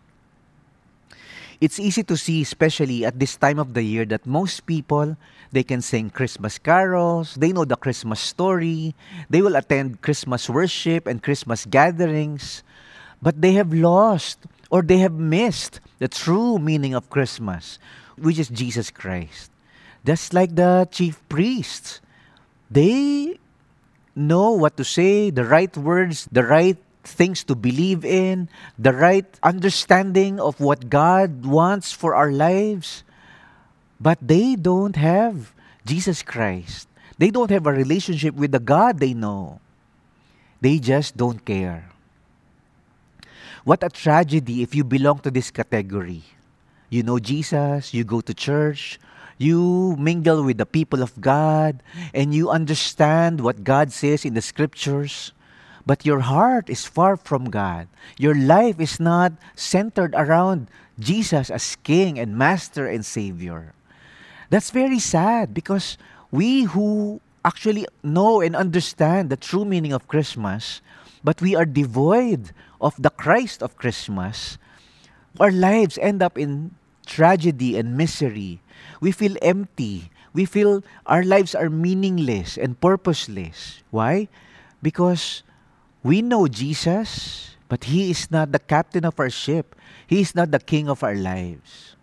It's 1.61 1.81
easy 1.81 2.03
to 2.05 2.17
see, 2.17 2.43
especially 2.43 3.05
at 3.05 3.19
this 3.19 3.37
time 3.37 3.59
of 3.59 3.75
the 3.75 3.83
year, 3.83 4.05
that 4.07 4.27
most 4.27 4.67
people 4.67 5.17
they 5.53 5.63
can 5.63 5.81
sing 5.81 6.11
Christmas 6.11 6.59
carols, 6.59 7.35
they 7.35 7.53
know 7.53 7.65
the 7.65 7.77
Christmas 7.77 8.21
story, 8.21 8.95
they 9.31 9.41
will 9.41 9.57
attend 9.57 10.03
Christmas 10.03 10.51
worship 10.51 11.07
and 11.07 11.23
Christmas 11.23 11.65
gatherings, 11.65 12.63
but 13.23 13.41
they 13.41 13.53
have 13.53 13.73
lost 13.73 14.39
or 14.71 14.83
they 14.83 14.99
have 14.99 15.15
missed 15.15 15.81
the 15.99 16.09
true 16.09 16.59
meaning 16.59 16.95
of 16.95 17.11
Christmas, 17.11 17.79
which 18.19 18.39
is 18.39 18.49
Jesus 18.49 18.91
Christ. 18.91 19.51
Just 20.05 20.35
like 20.35 20.55
the 20.55 20.89
chief 20.91 21.23
priests, 21.29 22.01
they 22.71 23.39
know 24.15 24.51
what 24.53 24.77
to 24.77 24.85
say, 24.85 25.31
the 25.31 25.45
right 25.45 25.75
words, 25.77 26.29
the 26.31 26.45
right 26.45 26.79
things 27.07 27.45
to 27.45 27.55
believe 27.55 28.05
in, 28.05 28.49
the 28.79 28.93
right 28.93 29.27
understanding 29.43 30.41
of 30.41 30.61
what 30.61 30.91
God 30.91 31.47
wants 31.47 31.93
for 31.93 32.15
our 32.15 32.31
lives. 32.31 33.05
But 34.01 34.19
they 34.21 34.57
don't 34.57 34.97
have 34.97 35.55
Jesus 35.87 36.23
Christ. 36.23 36.89
They 37.19 37.31
don't 37.31 37.51
have 37.51 37.67
a 37.67 37.73
relationship 37.73 38.35
with 38.35 38.53
the 38.53 38.61
God 38.61 39.01
they 39.01 39.15
know. 39.15 39.61
They 40.61 40.79
just 40.79 41.17
don't 41.17 41.45
care. 41.45 41.89
What 43.65 43.83
a 43.83 43.89
tragedy 43.89 44.63
if 44.63 44.75
you 44.75 44.85
belong 44.85 45.21
to 45.21 45.31
this 45.31 45.51
category. 45.51 46.23
You 46.89 47.03
know 47.03 47.19
Jesus, 47.19 47.93
you 47.93 48.05
go 48.05 48.21
to 48.21 48.33
church, 48.33 49.01
you 49.39 49.97
mingle 49.99 50.45
with 50.45 50.59
the 50.59 50.67
people 50.67 51.03
of 51.03 51.21
God, 51.21 51.83
and 52.15 52.33
you 52.35 52.49
understand 52.49 53.41
what 53.41 53.65
God 53.65 53.93
says 53.93 54.25
in 54.25 54.35
the 54.35 54.43
scriptures, 54.43 55.33
but 55.87 56.05
your 56.05 56.21
heart 56.21 56.69
is 56.69 56.85
far 56.85 57.17
from 57.17 57.49
God. 57.49 57.87
Your 58.19 58.35
life 58.35 58.81
is 58.81 58.99
not 58.99 59.33
centered 59.55 60.13
around 60.19 60.67
Jesus 60.99 61.49
as 61.49 61.77
King 61.87 62.19
and 62.19 62.37
Master 62.37 62.87
and 62.87 63.07
Savior. 63.07 63.73
That's 64.51 64.71
very 64.71 64.99
sad 64.99 65.55
because 65.55 65.97
we 66.31 66.65
who 66.65 67.23
actually 67.45 67.87
know 68.03 68.43
and 68.43 68.57
understand 68.59 69.31
the 69.31 69.39
true 69.39 69.65
meaning 69.65 69.93
of 69.95 70.11
Christmas, 70.11 70.83
but 71.23 71.41
we 71.41 71.55
are 71.55 71.65
devoid 71.65 72.51
of 72.81 72.99
the 72.99 73.11
Christ 73.11 73.63
of 73.63 73.79
Christmas, 73.79 74.59
our 75.39 75.53
lives 75.53 75.99
end 75.99 76.23
up 76.23 76.37
in 76.37 76.75
tragedy 77.07 77.79
and 77.79 77.97
misery. 77.97 78.61
We 79.01 79.13
feel 79.13 79.37
empty. 79.41 80.11
We 80.35 80.45
feel 80.45 80.83
our 81.07 81.23
lives 81.23 81.55
are 81.55 81.71
meaningless 81.71 82.59
and 82.59 82.81
purposeless. 82.81 83.83
Why? 83.91 84.29
Because 84.83 85.43
we 86.07 86.23
know 86.23 86.47
Jesus, 86.47 87.51
but 87.67 87.83
He 87.91 88.15
is 88.15 88.31
not 88.31 88.55
the 88.55 88.63
captain 88.63 89.05
of 89.05 89.19
our 89.19 89.29
ship. 89.29 89.75
He 90.07 90.23
is 90.23 90.39
not 90.39 90.55
the 90.55 90.63
king 90.63 90.89
of 90.89 91.03
our 91.03 91.19
lives. 91.19 91.99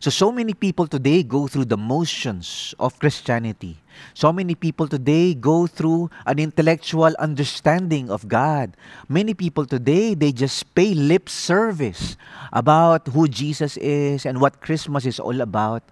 So, 0.00 0.10
so 0.10 0.32
many 0.32 0.54
people 0.54 0.88
today 0.88 1.22
go 1.22 1.46
through 1.46 1.66
the 1.66 1.76
motions 1.76 2.74
of 2.80 2.98
Christianity. 2.98 3.78
So 4.14 4.32
many 4.32 4.56
people 4.56 4.88
today 4.88 5.34
go 5.34 5.68
through 5.68 6.10
an 6.26 6.40
intellectual 6.40 7.14
understanding 7.20 8.10
of 8.10 8.26
God. 8.26 8.74
Many 9.08 9.34
people 9.34 9.66
today, 9.66 10.14
they 10.14 10.32
just 10.32 10.74
pay 10.74 10.94
lip 10.94 11.28
service 11.28 12.16
about 12.50 13.06
who 13.08 13.28
Jesus 13.28 13.76
is 13.76 14.26
and 14.26 14.40
what 14.40 14.62
Christmas 14.62 15.06
is 15.06 15.20
all 15.20 15.40
about. 15.42 15.84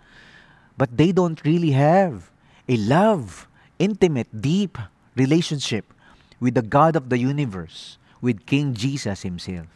But 0.78 0.96
they 0.96 1.12
don't 1.12 1.38
really 1.44 1.72
have 1.72 2.32
a 2.66 2.76
love, 2.78 3.46
intimate, 3.78 4.32
deep 4.40 4.78
relationship 5.14 5.92
with 6.40 6.54
the 6.54 6.62
God 6.62 6.96
of 6.96 7.08
the 7.08 7.18
universe, 7.18 7.98
with 8.20 8.46
King 8.46 8.74
Jesus 8.74 9.22
Himself. 9.22 9.66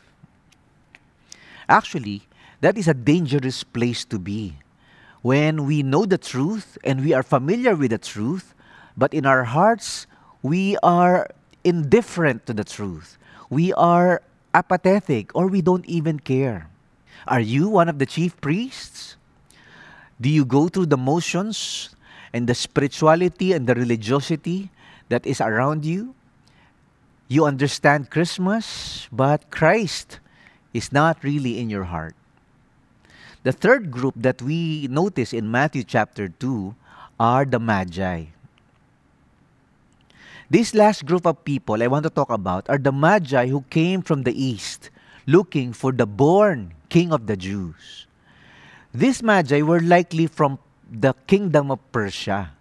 Actually, 1.68 2.22
that 2.60 2.78
is 2.78 2.88
a 2.88 2.94
dangerous 2.94 3.64
place 3.64 4.04
to 4.06 4.18
be. 4.18 4.54
When 5.22 5.66
we 5.66 5.82
know 5.82 6.04
the 6.06 6.18
truth 6.18 6.78
and 6.82 7.04
we 7.04 7.12
are 7.12 7.22
familiar 7.22 7.74
with 7.74 7.90
the 7.90 7.98
truth, 7.98 8.54
but 8.96 9.14
in 9.14 9.26
our 9.26 9.44
hearts, 9.44 10.06
we 10.42 10.76
are 10.82 11.28
indifferent 11.64 12.46
to 12.46 12.52
the 12.52 12.64
truth. 12.64 13.18
We 13.50 13.72
are 13.74 14.22
apathetic 14.54 15.34
or 15.34 15.46
we 15.46 15.62
don't 15.62 15.86
even 15.86 16.18
care. 16.18 16.68
Are 17.26 17.40
you 17.40 17.68
one 17.68 17.88
of 17.88 17.98
the 17.98 18.06
chief 18.06 18.40
priests? 18.40 19.16
Do 20.20 20.28
you 20.28 20.44
go 20.44 20.68
through 20.68 20.86
the 20.86 20.96
motions 20.98 21.90
and 22.32 22.48
the 22.48 22.54
spirituality 22.54 23.52
and 23.52 23.66
the 23.66 23.74
religiosity 23.74 24.70
that 25.08 25.26
is 25.26 25.40
around 25.40 25.84
you? 25.84 26.14
You 27.32 27.48
understand 27.48 28.12
Christmas, 28.12 29.08
but 29.08 29.48
Christ 29.48 30.20
is 30.76 30.92
not 30.92 31.24
really 31.24 31.56
in 31.56 31.72
your 31.72 31.88
heart. 31.88 32.12
The 33.40 33.56
third 33.56 33.88
group 33.88 34.12
that 34.20 34.44
we 34.44 34.84
notice 34.92 35.32
in 35.32 35.48
Matthew 35.48 35.80
chapter 35.80 36.28
2 36.28 36.76
are 37.16 37.48
the 37.48 37.56
Magi. 37.56 38.36
This 40.52 40.76
last 40.76 41.08
group 41.08 41.24
of 41.24 41.40
people 41.40 41.80
I 41.82 41.88
want 41.88 42.04
to 42.04 42.12
talk 42.12 42.28
about 42.28 42.68
are 42.68 42.76
the 42.76 42.92
Magi 42.92 43.48
who 43.48 43.64
came 43.72 44.04
from 44.04 44.28
the 44.28 44.36
east 44.36 44.92
looking 45.24 45.72
for 45.72 45.88
the 45.88 46.04
born 46.04 46.76
king 46.92 47.16
of 47.16 47.32
the 47.32 47.36
Jews. 47.40 48.04
These 48.92 49.24
Magi 49.24 49.64
were 49.64 49.80
likely 49.80 50.26
from 50.26 50.58
the 50.84 51.16
kingdom 51.24 51.72
of 51.72 51.80
Persia. 51.96 52.52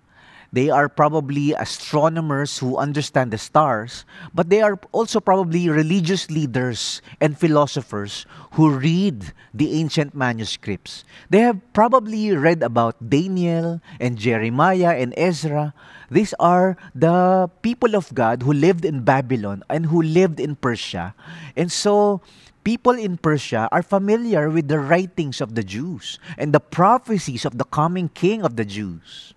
They 0.51 0.67
are 0.67 0.91
probably 0.91 1.55
astronomers 1.55 2.60
who 2.60 2.75
understand 2.75 3.31
the 3.31 3.39
stars, 3.39 4.03
but 4.36 4.51
they 4.51 4.60
are 4.60 4.75
also 4.91 5.24
probably 5.24 5.72
religious 5.72 6.27
leaders 6.27 7.01
and 7.24 7.39
philosophers 7.39 8.27
who 8.60 8.67
read 8.67 9.31
the 9.55 9.79
ancient 9.79 10.12
manuscripts. 10.12 11.08
They 11.31 11.39
have 11.39 11.63
probably 11.72 12.36
read 12.36 12.63
about 12.63 13.00
Daniel 13.00 13.79
and 13.96 14.20
Jeremiah 14.20 15.00
and 15.00 15.15
Ezra. 15.15 15.74
These 16.12 16.36
are 16.36 16.75
the 16.93 17.48
people 17.63 17.96
of 17.96 18.12
God 18.12 18.43
who 18.43 18.51
lived 18.51 18.84
in 18.84 19.08
Babylon 19.08 19.63
and 19.72 19.86
who 19.88 20.03
lived 20.03 20.43
in 20.43 20.60
Persia. 20.60 21.15
And 21.55 21.72
so, 21.72 22.20
people 22.67 23.00
in 23.00 23.15
Persia 23.15 23.72
are 23.72 23.84
familiar 23.84 24.50
with 24.51 24.67
the 24.67 24.84
writings 24.84 25.39
of 25.39 25.55
the 25.55 25.63
Jews 25.63 26.20
and 26.38 26.51
the 26.51 26.60
prophecies 26.60 27.48
of 27.48 27.58
the 27.58 27.63
coming 27.72 28.12
king 28.12 28.43
of 28.43 28.60
the 28.60 28.65
Jews. 28.67 29.31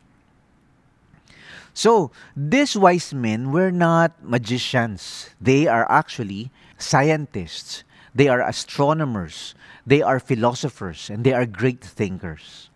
So, 1.75 2.13
these 2.37 2.77
wise 2.77 3.13
men 3.13 3.51
were 3.51 3.73
not 3.73 4.23
magicians. 4.23 5.31
They 5.41 5.67
are 5.67 5.91
actually 5.91 6.53
scientists. 6.79 7.83
They 8.15 8.29
are 8.29 8.41
astronomers. 8.41 9.57
They 9.85 10.01
are 10.01 10.21
philosophers. 10.21 11.11
And 11.11 11.25
they 11.25 11.33
are 11.33 11.45
great 11.47 11.83
thinkers. 11.83 12.71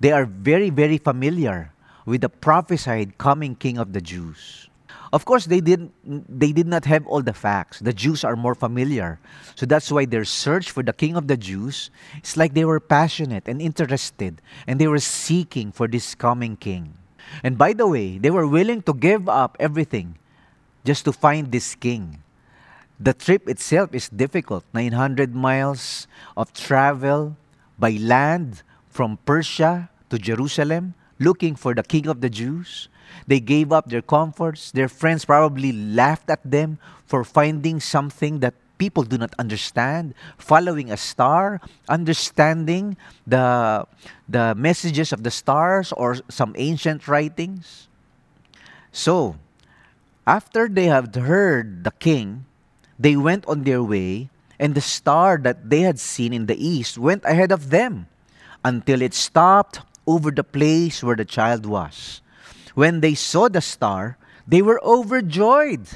They 0.00 0.12
are 0.12 0.24
very, 0.24 0.70
very 0.70 0.96
familiar 0.96 1.72
with 2.06 2.22
the 2.22 2.30
prophesied 2.30 3.18
coming 3.18 3.54
king 3.54 3.76
of 3.76 3.92
the 3.92 4.00
Jews. 4.00 4.68
Of 5.12 5.26
course, 5.26 5.44
they 5.46 5.60
didn't 5.60 5.92
they 6.02 6.50
did 6.50 6.66
not 6.66 6.86
have 6.86 7.06
all 7.06 7.22
the 7.22 7.32
facts. 7.32 7.78
The 7.78 7.92
Jews 7.92 8.24
are 8.24 8.34
more 8.34 8.56
familiar. 8.56 9.20
So 9.54 9.64
that's 9.64 9.92
why 9.92 10.06
their 10.06 10.24
search 10.24 10.72
for 10.72 10.82
the 10.82 10.92
king 10.92 11.16
of 11.16 11.28
the 11.28 11.36
Jews, 11.36 11.90
it's 12.18 12.36
like 12.36 12.54
they 12.54 12.64
were 12.64 12.80
passionate 12.80 13.46
and 13.46 13.62
interested 13.62 14.42
and 14.66 14.80
they 14.80 14.88
were 14.88 14.98
seeking 14.98 15.70
for 15.70 15.86
this 15.86 16.16
coming 16.16 16.56
king. 16.56 16.98
And 17.42 17.58
by 17.58 17.72
the 17.72 17.86
way, 17.86 18.18
they 18.18 18.30
were 18.30 18.46
willing 18.46 18.82
to 18.82 18.94
give 18.94 19.28
up 19.28 19.56
everything 19.60 20.18
just 20.84 21.04
to 21.06 21.12
find 21.12 21.50
this 21.50 21.74
king. 21.74 22.22
The 23.00 23.12
trip 23.12 23.48
itself 23.48 23.94
is 23.94 24.08
difficult 24.08 24.64
900 24.72 25.34
miles 25.34 26.06
of 26.36 26.52
travel 26.52 27.36
by 27.78 27.98
land 28.00 28.62
from 28.88 29.18
Persia 29.26 29.90
to 30.10 30.18
Jerusalem 30.18 30.94
looking 31.18 31.54
for 31.56 31.74
the 31.74 31.82
king 31.82 32.06
of 32.06 32.20
the 32.20 32.30
Jews. 32.30 32.88
They 33.26 33.40
gave 33.40 33.72
up 33.72 33.88
their 33.88 34.02
comforts. 34.02 34.70
Their 34.70 34.88
friends 34.88 35.24
probably 35.24 35.72
laughed 35.72 36.30
at 36.30 36.42
them 36.42 36.78
for 37.06 37.24
finding 37.24 37.80
something 37.80 38.40
that 38.40 38.54
people 38.84 39.08
do 39.08 39.16
not 39.16 39.32
understand, 39.40 40.12
following 40.36 40.92
a 40.92 41.00
star, 41.00 41.56
understanding 41.88 43.00
the, 43.24 43.80
the 44.28 44.52
messages 44.60 45.08
of 45.08 45.24
the 45.24 45.32
stars 45.32 45.88
or 45.96 46.20
some 46.28 46.52
ancient 46.60 47.08
writings. 47.08 47.88
So, 48.92 49.40
after 50.28 50.68
they 50.68 50.92
had 50.92 51.16
heard 51.16 51.84
the 51.88 51.96
king, 51.96 52.44
they 53.00 53.16
went 53.16 53.48
on 53.48 53.64
their 53.64 53.80
way, 53.80 54.28
and 54.60 54.76
the 54.76 54.84
star 54.84 55.40
that 55.40 55.72
they 55.72 55.80
had 55.80 55.96
seen 55.96 56.36
in 56.36 56.44
the 56.44 56.60
east 56.60 57.00
went 57.00 57.24
ahead 57.24 57.48
of 57.48 57.70
them 57.72 58.04
until 58.60 59.00
it 59.00 59.14
stopped 59.16 59.80
over 60.04 60.28
the 60.28 60.44
place 60.44 61.00
where 61.00 61.16
the 61.16 61.24
child 61.24 61.64
was. 61.64 62.20
When 62.76 63.00
they 63.00 63.16
saw 63.16 63.48
the 63.48 63.64
star, 63.64 64.20
they 64.46 64.60
were 64.60 64.80
overjoyed. 64.84 65.88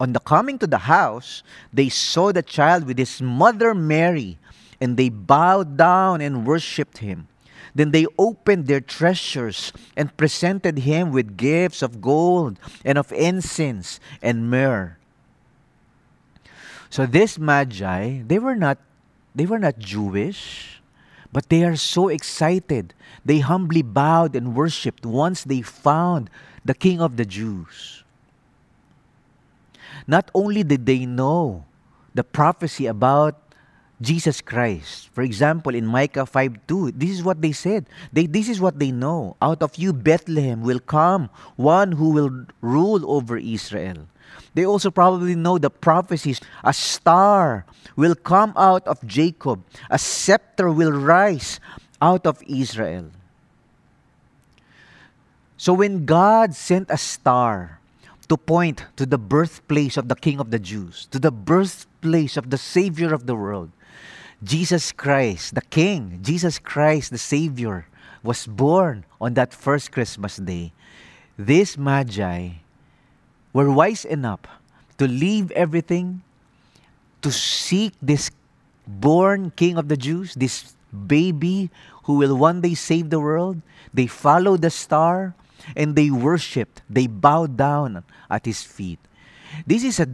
On 0.00 0.14
the 0.14 0.20
coming 0.20 0.58
to 0.58 0.66
the 0.66 0.88
house, 0.88 1.42
they 1.72 1.90
saw 1.90 2.32
the 2.32 2.42
child 2.42 2.84
with 2.84 2.96
his 2.96 3.20
mother 3.20 3.74
Mary, 3.74 4.38
and 4.80 4.96
they 4.96 5.10
bowed 5.10 5.76
down 5.76 6.22
and 6.22 6.46
worshipped 6.46 6.98
him. 6.98 7.28
Then 7.74 7.92
they 7.92 8.06
opened 8.18 8.66
their 8.66 8.80
treasures 8.80 9.72
and 9.96 10.16
presented 10.16 10.78
him 10.78 11.12
with 11.12 11.36
gifts 11.36 11.82
of 11.82 12.00
gold 12.00 12.58
and 12.82 12.96
of 12.96 13.12
incense 13.12 14.00
and 14.22 14.50
myrrh. 14.50 14.96
So 16.88 17.06
these 17.06 17.38
magi, 17.38 18.22
they 18.26 18.40
were 18.40 18.56
not 18.56 18.78
they 19.34 19.46
were 19.46 19.60
not 19.60 19.78
Jewish. 19.78 20.80
But 21.32 21.48
they 21.48 21.62
are 21.62 21.76
so 21.76 22.08
excited. 22.08 22.92
They 23.24 23.38
humbly 23.38 23.82
bowed 23.82 24.34
and 24.34 24.56
worshiped 24.56 25.06
once 25.06 25.44
they 25.44 25.62
found 25.62 26.28
the 26.64 26.74
King 26.74 27.00
of 27.00 27.16
the 27.16 27.24
Jews. 27.24 28.02
Not 30.06 30.30
only 30.34 30.62
did 30.62 30.86
they 30.86 31.06
know 31.06 31.64
the 32.14 32.24
prophecy 32.24 32.86
about 32.86 33.50
Jesus 34.00 34.40
Christ. 34.40 35.10
For 35.12 35.20
example, 35.20 35.74
in 35.74 35.84
Micah 35.84 36.24
5 36.24 36.66
2, 36.66 36.92
this 36.92 37.10
is 37.10 37.22
what 37.22 37.42
they 37.42 37.52
said. 37.52 37.84
They, 38.12 38.24
this 38.24 38.48
is 38.48 38.60
what 38.60 38.78
they 38.78 38.90
know. 38.90 39.36
Out 39.42 39.62
of 39.62 39.76
you, 39.76 39.92
Bethlehem, 39.92 40.62
will 40.62 40.80
come 40.80 41.28
one 41.56 41.92
who 41.92 42.10
will 42.10 42.46
rule 42.62 43.04
over 43.04 43.36
Israel. 43.36 44.08
They 44.54 44.64
also 44.64 44.90
probably 44.90 45.34
know 45.34 45.58
the 45.58 45.68
prophecies. 45.68 46.40
A 46.64 46.72
star 46.72 47.66
will 47.94 48.14
come 48.14 48.54
out 48.56 48.86
of 48.88 49.04
Jacob, 49.06 49.62
a 49.90 49.98
scepter 49.98 50.70
will 50.70 50.92
rise 50.92 51.60
out 52.00 52.26
of 52.26 52.42
Israel. 52.48 53.10
So 55.58 55.74
when 55.74 56.06
God 56.06 56.54
sent 56.54 56.88
a 56.88 56.96
star 56.96 57.79
to 58.30 58.38
point 58.38 58.86
to 58.94 59.04
the 59.04 59.18
birthplace 59.18 59.98
of 59.98 60.06
the 60.06 60.14
King 60.14 60.38
of 60.38 60.54
the 60.54 60.62
Jews, 60.62 61.10
to 61.10 61.18
the 61.18 61.34
birthplace 61.34 62.38
of 62.38 62.50
the 62.50 62.56
Savior 62.56 63.12
of 63.12 63.26
the 63.26 63.34
world, 63.34 63.74
Jesus 64.38 64.92
Christ, 64.92 65.58
the 65.58 65.66
King, 65.66 66.20
Jesus 66.22 66.62
Christ, 66.62 67.10
the 67.10 67.18
Savior, 67.18 67.90
was 68.22 68.46
born 68.46 69.04
on 69.20 69.34
that 69.34 69.52
first 69.52 69.90
Christmas 69.90 70.36
day. 70.36 70.70
These 71.36 71.76
magi 71.76 72.62
were 73.52 73.70
wise 73.70 74.04
enough 74.06 74.46
to 74.98 75.10
leave 75.10 75.50
everything 75.50 76.22
to 77.22 77.32
seek 77.32 77.94
this 78.00 78.30
born 78.86 79.50
king 79.58 79.76
of 79.76 79.88
the 79.88 79.96
Jews, 79.96 80.38
this 80.38 80.78
baby 80.94 81.68
who 82.04 82.14
will 82.14 82.38
one 82.38 82.60
day 82.60 82.74
save 82.74 83.10
the 83.10 83.18
world. 83.18 83.60
They 83.92 84.06
followed 84.06 84.62
the 84.62 84.70
star 84.70 85.34
and 85.76 85.96
they 85.96 86.10
worshiped, 86.10 86.82
they 86.88 87.06
bowed 87.06 87.56
down 87.56 88.04
at 88.30 88.46
his 88.46 88.62
feet. 88.62 88.98
This 89.66 89.84
is 89.84 89.98
a 90.00 90.08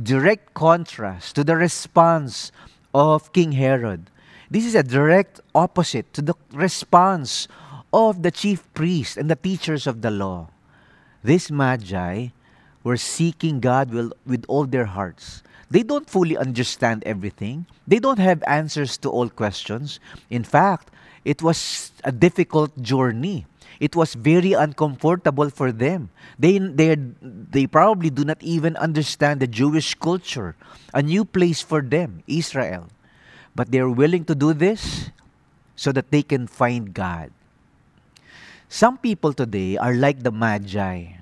direct 0.00 0.54
contrast 0.54 1.34
to 1.36 1.44
the 1.44 1.56
response 1.56 2.52
of 2.94 3.32
King 3.32 3.52
Herod. 3.52 4.10
This 4.50 4.64
is 4.66 4.74
a 4.74 4.82
direct 4.82 5.40
opposite 5.54 6.12
to 6.14 6.22
the 6.22 6.34
response 6.52 7.46
of 7.92 8.22
the 8.22 8.30
chief 8.30 8.66
priests 8.74 9.16
and 9.16 9.30
the 9.30 9.36
teachers 9.36 9.86
of 9.86 10.02
the 10.02 10.10
law. 10.10 10.48
These 11.22 11.50
magi 11.50 12.28
were 12.82 12.96
seeking 12.96 13.60
God 13.60 13.92
with 13.92 14.44
all 14.48 14.64
their 14.64 14.86
hearts. 14.86 15.42
They 15.70 15.82
don't 15.82 16.08
fully 16.08 16.36
understand 16.36 17.04
everything. 17.04 17.66
They 17.86 17.98
don't 17.98 18.18
have 18.18 18.42
answers 18.46 18.96
to 18.98 19.10
all 19.10 19.28
questions. 19.28 20.00
In 20.30 20.42
fact, 20.42 20.90
it 21.24 21.42
was 21.42 21.92
a 22.02 22.10
difficult 22.10 22.80
journey. 22.82 23.46
It 23.80 23.96
was 23.96 24.14
very 24.14 24.52
uncomfortable 24.52 25.48
for 25.48 25.72
them. 25.72 26.10
They, 26.38 26.58
they, 26.58 26.96
they 27.22 27.66
probably 27.66 28.10
do 28.10 28.24
not 28.24 28.42
even 28.42 28.76
understand 28.76 29.40
the 29.40 29.48
Jewish 29.48 29.94
culture, 29.94 30.54
a 30.92 31.02
new 31.02 31.24
place 31.24 31.62
for 31.62 31.80
them, 31.80 32.22
Israel. 32.26 32.88
But 33.56 33.72
they're 33.72 33.90
willing 33.90 34.24
to 34.26 34.34
do 34.34 34.52
this 34.52 35.10
so 35.74 35.92
that 35.92 36.10
they 36.10 36.22
can 36.22 36.46
find 36.46 36.92
God. 36.92 37.32
Some 38.68 38.98
people 38.98 39.32
today 39.32 39.78
are 39.78 39.94
like 39.94 40.22
the 40.22 40.30
Magi 40.30 41.20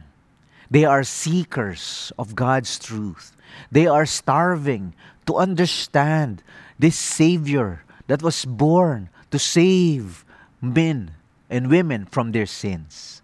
they 0.70 0.84
are 0.84 1.02
seekers 1.02 2.12
of 2.18 2.34
God's 2.34 2.78
truth. 2.78 3.32
They 3.72 3.86
are 3.86 4.04
starving 4.04 4.94
to 5.26 5.36
understand 5.36 6.42
this 6.78 6.96
Savior 6.96 7.84
that 8.06 8.22
was 8.22 8.44
born 8.44 9.08
to 9.30 9.38
save 9.38 10.24
men 10.60 11.16
and 11.50 11.70
women 11.70 12.06
from 12.06 12.32
their 12.32 12.46
sins. 12.46 13.22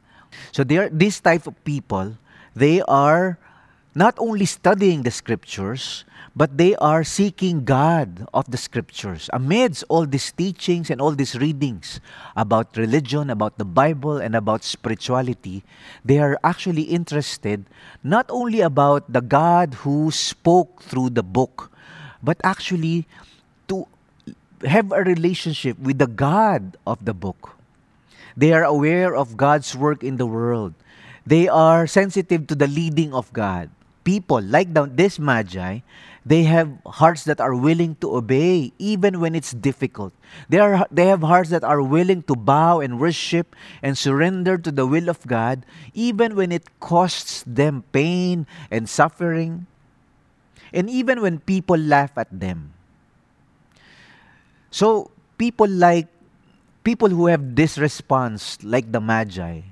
So 0.52 0.64
they 0.64 0.78
are, 0.78 0.88
this 0.88 1.20
type 1.20 1.46
of 1.46 1.62
people, 1.64 2.16
they 2.54 2.82
are 2.82 3.38
not 3.94 4.14
only 4.18 4.44
studying 4.44 5.02
the 5.02 5.10
scriptures, 5.10 6.04
but 6.34 6.58
they 6.58 6.74
are 6.76 7.04
seeking 7.04 7.64
God 7.64 8.26
of 8.34 8.50
the 8.50 8.58
scriptures. 8.58 9.30
Amidst 9.32 9.84
all 9.88 10.04
these 10.04 10.32
teachings 10.32 10.90
and 10.90 11.00
all 11.00 11.12
these 11.12 11.38
readings 11.38 12.00
about 12.34 12.76
religion, 12.76 13.30
about 13.30 13.56
the 13.56 13.64
Bible, 13.64 14.18
and 14.18 14.34
about 14.34 14.64
spirituality, 14.64 15.62
they 16.04 16.18
are 16.18 16.38
actually 16.42 16.90
interested 16.90 17.66
not 18.02 18.26
only 18.30 18.60
about 18.60 19.12
the 19.12 19.22
God 19.22 19.74
who 19.86 20.10
spoke 20.10 20.82
through 20.82 21.10
the 21.10 21.22
book, 21.22 21.70
but 22.20 22.40
actually 22.42 23.06
to 23.68 23.86
have 24.66 24.90
a 24.90 25.04
relationship 25.04 25.78
with 25.78 25.98
the 25.98 26.08
God 26.08 26.76
of 26.84 27.04
the 27.04 27.14
book. 27.14 27.54
They 28.36 28.52
are 28.52 28.64
aware 28.64 29.14
of 29.14 29.36
God's 29.36 29.74
work 29.76 30.02
in 30.02 30.16
the 30.16 30.26
world. 30.26 30.74
They 31.26 31.48
are 31.48 31.86
sensitive 31.86 32.46
to 32.48 32.54
the 32.54 32.66
leading 32.66 33.14
of 33.14 33.32
God. 33.32 33.70
People 34.04 34.42
like 34.42 34.74
this 34.96 35.18
Magi, 35.18 35.80
they 36.26 36.42
have 36.44 36.68
hearts 36.84 37.24
that 37.24 37.40
are 37.40 37.54
willing 37.54 37.96
to 38.00 38.16
obey 38.16 38.72
even 38.78 39.20
when 39.20 39.34
it's 39.34 39.52
difficult. 39.52 40.12
They, 40.48 40.58
are, 40.58 40.86
they 40.90 41.06
have 41.06 41.22
hearts 41.22 41.48
that 41.50 41.64
are 41.64 41.80
willing 41.80 42.22
to 42.24 42.36
bow 42.36 42.80
and 42.80 43.00
worship 43.00 43.56
and 43.82 43.96
surrender 43.96 44.58
to 44.58 44.70
the 44.70 44.86
will 44.86 45.08
of 45.08 45.24
God 45.26 45.64
even 45.94 46.36
when 46.36 46.52
it 46.52 46.68
costs 46.80 47.44
them 47.46 47.84
pain 47.92 48.46
and 48.70 48.88
suffering. 48.88 49.66
And 50.72 50.90
even 50.90 51.22
when 51.22 51.38
people 51.38 51.76
laugh 51.76 52.12
at 52.18 52.28
them. 52.28 52.74
So, 54.70 55.12
people 55.38 55.68
like 55.68 56.08
people 56.84 57.08
who 57.08 57.26
have 57.26 57.56
this 57.56 57.78
response, 57.78 58.62
like 58.62 58.92
the 58.92 59.00
Magi, 59.00 59.62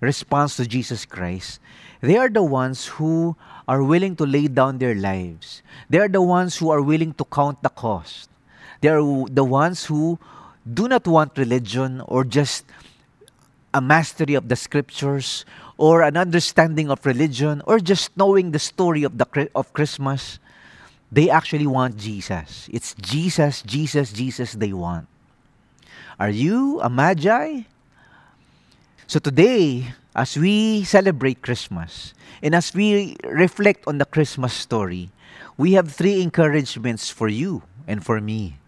response 0.00 0.56
to 0.56 0.66
Jesus 0.66 1.04
Christ, 1.04 1.60
they 2.00 2.16
are 2.16 2.30
the 2.30 2.42
ones 2.42 2.86
who 2.86 3.36
are 3.68 3.82
willing 3.82 4.16
to 4.16 4.24
lay 4.24 4.48
down 4.48 4.78
their 4.78 4.94
lives. 4.94 5.62
They 5.90 5.98
are 5.98 6.08
the 6.08 6.22
ones 6.22 6.56
who 6.56 6.70
are 6.70 6.80
willing 6.80 7.12
to 7.14 7.24
count 7.24 7.62
the 7.62 7.68
cost. 7.68 8.30
They 8.80 8.88
are 8.88 9.02
the 9.28 9.44
ones 9.44 9.84
who 9.84 10.18
do 10.64 10.88
not 10.88 11.06
want 11.06 11.36
religion 11.36 12.00
or 12.06 12.24
just 12.24 12.64
a 13.74 13.80
mastery 13.80 14.34
of 14.34 14.48
the 14.48 14.56
scriptures 14.56 15.44
or 15.76 16.02
an 16.02 16.16
understanding 16.16 16.90
of 16.90 17.04
religion 17.04 17.62
or 17.66 17.78
just 17.78 18.16
knowing 18.16 18.52
the 18.52 18.58
story 18.58 19.04
of 19.04 19.18
the 19.18 19.50
of 19.54 19.72
Christmas. 19.72 20.38
They 21.12 21.28
actually 21.28 21.66
want 21.66 21.98
Jesus. 21.98 22.68
It's 22.72 22.94
Jesus, 22.94 23.62
Jesus, 23.62 24.12
Jesus 24.12 24.52
they 24.54 24.72
want. 24.72 25.06
Are 26.20 26.28
you 26.28 26.84
a 26.84 26.92
magi? 26.92 27.64
So 29.08 29.16
today, 29.16 29.96
as 30.12 30.36
we 30.36 30.84
celebrate 30.84 31.40
Christmas 31.40 32.12
and 32.44 32.52
as 32.52 32.76
we 32.76 33.16
reflect 33.24 33.88
on 33.88 33.96
the 33.96 34.04
Christmas 34.04 34.52
story, 34.52 35.08
we 35.56 35.72
have 35.80 35.88
three 35.88 36.20
encouragements 36.20 37.08
for 37.08 37.32
you 37.32 37.64
and 37.88 38.04
for 38.04 38.20
me. 38.20 38.60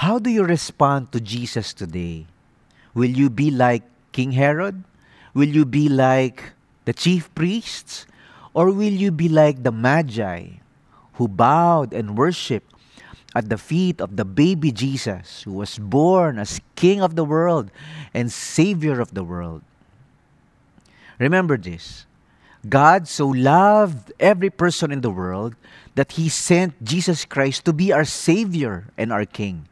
How 0.00 0.16
do 0.16 0.32
you 0.32 0.48
respond 0.48 1.12
to 1.12 1.20
Jesus 1.20 1.76
today? 1.76 2.24
Will 2.96 3.12
you 3.12 3.28
be 3.28 3.52
like 3.52 3.84
King 4.16 4.32
Herod? 4.32 4.80
Will 5.36 5.52
you 5.52 5.68
be 5.68 5.92
like 5.92 6.56
the 6.88 6.96
chief 6.96 7.28
priests? 7.34 8.08
Or 8.56 8.72
will 8.72 8.96
you 8.96 9.12
be 9.12 9.28
like 9.28 9.60
the 9.60 9.76
Magi 9.76 10.64
who 11.20 11.28
bowed 11.28 11.92
and 11.92 12.16
worshiped 12.16 12.77
at 13.34 13.48
the 13.48 13.58
feet 13.58 14.00
of 14.00 14.16
the 14.16 14.24
baby 14.24 14.72
Jesus 14.72 15.42
who 15.42 15.52
was 15.52 15.78
born 15.78 16.38
as 16.38 16.60
King 16.76 17.02
of 17.02 17.16
the 17.16 17.24
world 17.24 17.70
and 18.14 18.32
Savior 18.32 19.00
of 19.00 19.14
the 19.14 19.24
world? 19.24 19.62
Remember 21.18 21.56
this 21.56 22.06
God 22.68 23.06
so 23.06 23.28
loved 23.28 24.12
every 24.18 24.50
person 24.50 24.90
in 24.90 25.00
the 25.00 25.10
world 25.10 25.54
that 25.94 26.12
He 26.12 26.28
sent 26.28 26.82
Jesus 26.82 27.24
Christ 27.24 27.64
to 27.64 27.72
be 27.72 27.92
our 27.92 28.04
Savior 28.04 28.86
and 28.96 29.12
our 29.12 29.24
King. 29.24 29.68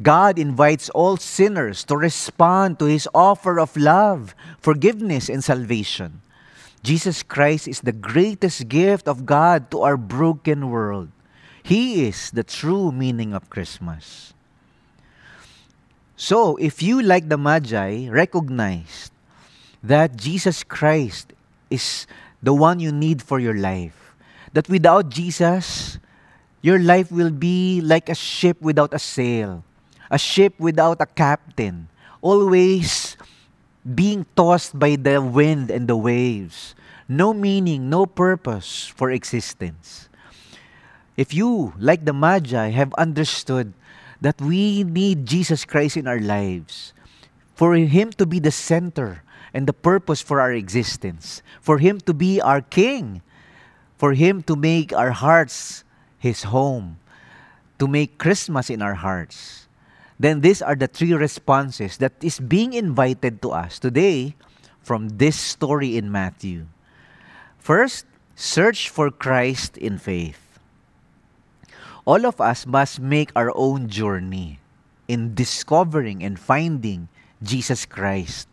God 0.00 0.38
invites 0.38 0.88
all 0.90 1.16
sinners 1.16 1.82
to 1.84 1.96
respond 1.96 2.78
to 2.78 2.86
His 2.86 3.08
offer 3.14 3.58
of 3.58 3.76
love, 3.76 4.34
forgiveness, 4.58 5.28
and 5.28 5.42
salvation. 5.42 6.22
Jesus 6.82 7.22
Christ 7.22 7.66
is 7.66 7.80
the 7.80 7.92
greatest 7.92 8.68
gift 8.68 9.08
of 9.08 9.26
God 9.26 9.70
to 9.72 9.82
our 9.82 9.96
broken 9.96 10.70
world. 10.70 11.10
He 11.68 12.08
is 12.08 12.32
the 12.32 12.48
true 12.48 12.88
meaning 12.88 13.36
of 13.36 13.52
Christmas. 13.52 14.32
So, 16.16 16.56
if 16.56 16.80
you, 16.80 17.04
like 17.04 17.28
the 17.28 17.36
Magi, 17.36 18.08
recognize 18.08 19.12
that 19.84 20.16
Jesus 20.16 20.64
Christ 20.64 21.36
is 21.68 22.08
the 22.40 22.56
one 22.56 22.80
you 22.80 22.90
need 22.90 23.20
for 23.20 23.38
your 23.38 23.52
life, 23.52 24.16
that 24.56 24.70
without 24.72 25.12
Jesus, 25.12 25.98
your 26.64 26.78
life 26.80 27.12
will 27.12 27.28
be 27.28 27.82
like 27.84 28.08
a 28.08 28.16
ship 28.16 28.56
without 28.64 28.94
a 28.94 28.98
sail, 28.98 29.62
a 30.10 30.16
ship 30.16 30.56
without 30.56 31.02
a 31.04 31.06
captain, 31.06 31.92
always 32.22 33.18
being 33.84 34.24
tossed 34.34 34.72
by 34.78 34.96
the 34.96 35.20
wind 35.20 35.70
and 35.70 35.84
the 35.84 36.00
waves. 36.00 36.74
No 37.06 37.34
meaning, 37.34 37.90
no 37.90 38.06
purpose 38.06 38.88
for 38.88 39.10
existence. 39.10 40.07
If 41.18 41.34
you, 41.34 41.74
like 41.82 42.06
the 42.06 42.14
Magi, 42.14 42.70
have 42.70 42.94
understood 42.94 43.74
that 44.22 44.38
we 44.38 44.86
need 44.86 45.26
Jesus 45.26 45.66
Christ 45.66 45.98
in 45.98 46.06
our 46.06 46.22
lives, 46.22 46.94
for 47.58 47.74
Him 47.74 48.14
to 48.22 48.24
be 48.24 48.38
the 48.38 48.54
center 48.54 49.26
and 49.52 49.66
the 49.66 49.74
purpose 49.74 50.22
for 50.22 50.40
our 50.40 50.54
existence, 50.54 51.42
for 51.60 51.82
Him 51.82 51.98
to 52.06 52.14
be 52.14 52.40
our 52.40 52.62
King, 52.62 53.20
for 53.98 54.14
Him 54.14 54.46
to 54.46 54.54
make 54.54 54.94
our 54.94 55.10
hearts 55.10 55.82
His 56.22 56.54
home, 56.54 57.02
to 57.82 57.88
make 57.90 58.22
Christmas 58.22 58.70
in 58.70 58.80
our 58.80 58.94
hearts, 58.94 59.66
then 60.20 60.40
these 60.40 60.62
are 60.62 60.76
the 60.76 60.86
three 60.86 61.14
responses 61.14 61.98
that 61.98 62.14
is 62.22 62.38
being 62.38 62.74
invited 62.74 63.42
to 63.42 63.50
us 63.50 63.78
today 63.78 64.34
from 64.82 65.18
this 65.18 65.34
story 65.34 65.96
in 65.96 66.12
Matthew. 66.12 66.66
First, 67.58 68.06
search 68.36 68.88
for 68.88 69.10
Christ 69.10 69.76
in 69.78 69.98
faith. 69.98 70.47
All 72.08 72.24
of 72.24 72.40
us 72.40 72.64
must 72.64 73.04
make 73.04 73.28
our 73.36 73.52
own 73.52 73.92
journey 73.92 74.64
in 75.12 75.36
discovering 75.36 76.24
and 76.24 76.40
finding 76.40 77.12
Jesus 77.44 77.84
Christ. 77.84 78.48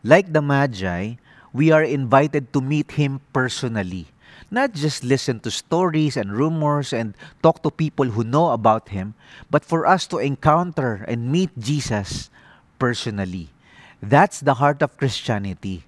Like 0.00 0.32
the 0.32 0.40
Magi, 0.40 1.20
we 1.52 1.68
are 1.68 1.84
invited 1.84 2.48
to 2.56 2.64
meet 2.64 2.96
Him 2.96 3.20
personally. 3.36 4.08
Not 4.48 4.72
just 4.72 5.04
listen 5.04 5.44
to 5.44 5.52
stories 5.52 6.16
and 6.16 6.32
rumors 6.32 6.96
and 6.96 7.12
talk 7.44 7.60
to 7.60 7.70
people 7.70 8.16
who 8.16 8.24
know 8.24 8.56
about 8.56 8.88
Him, 8.88 9.12
but 9.52 9.68
for 9.68 9.84
us 9.84 10.08
to 10.08 10.16
encounter 10.16 11.04
and 11.04 11.28
meet 11.28 11.52
Jesus 11.60 12.32
personally. 12.80 13.52
That's 14.00 14.40
the 14.40 14.56
heart 14.64 14.80
of 14.80 14.96
Christianity. 14.96 15.84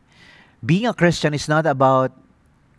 Being 0.61 0.85
a 0.85 0.93
Christian 0.93 1.33
is 1.33 1.49
not 1.49 1.65
about 1.65 2.13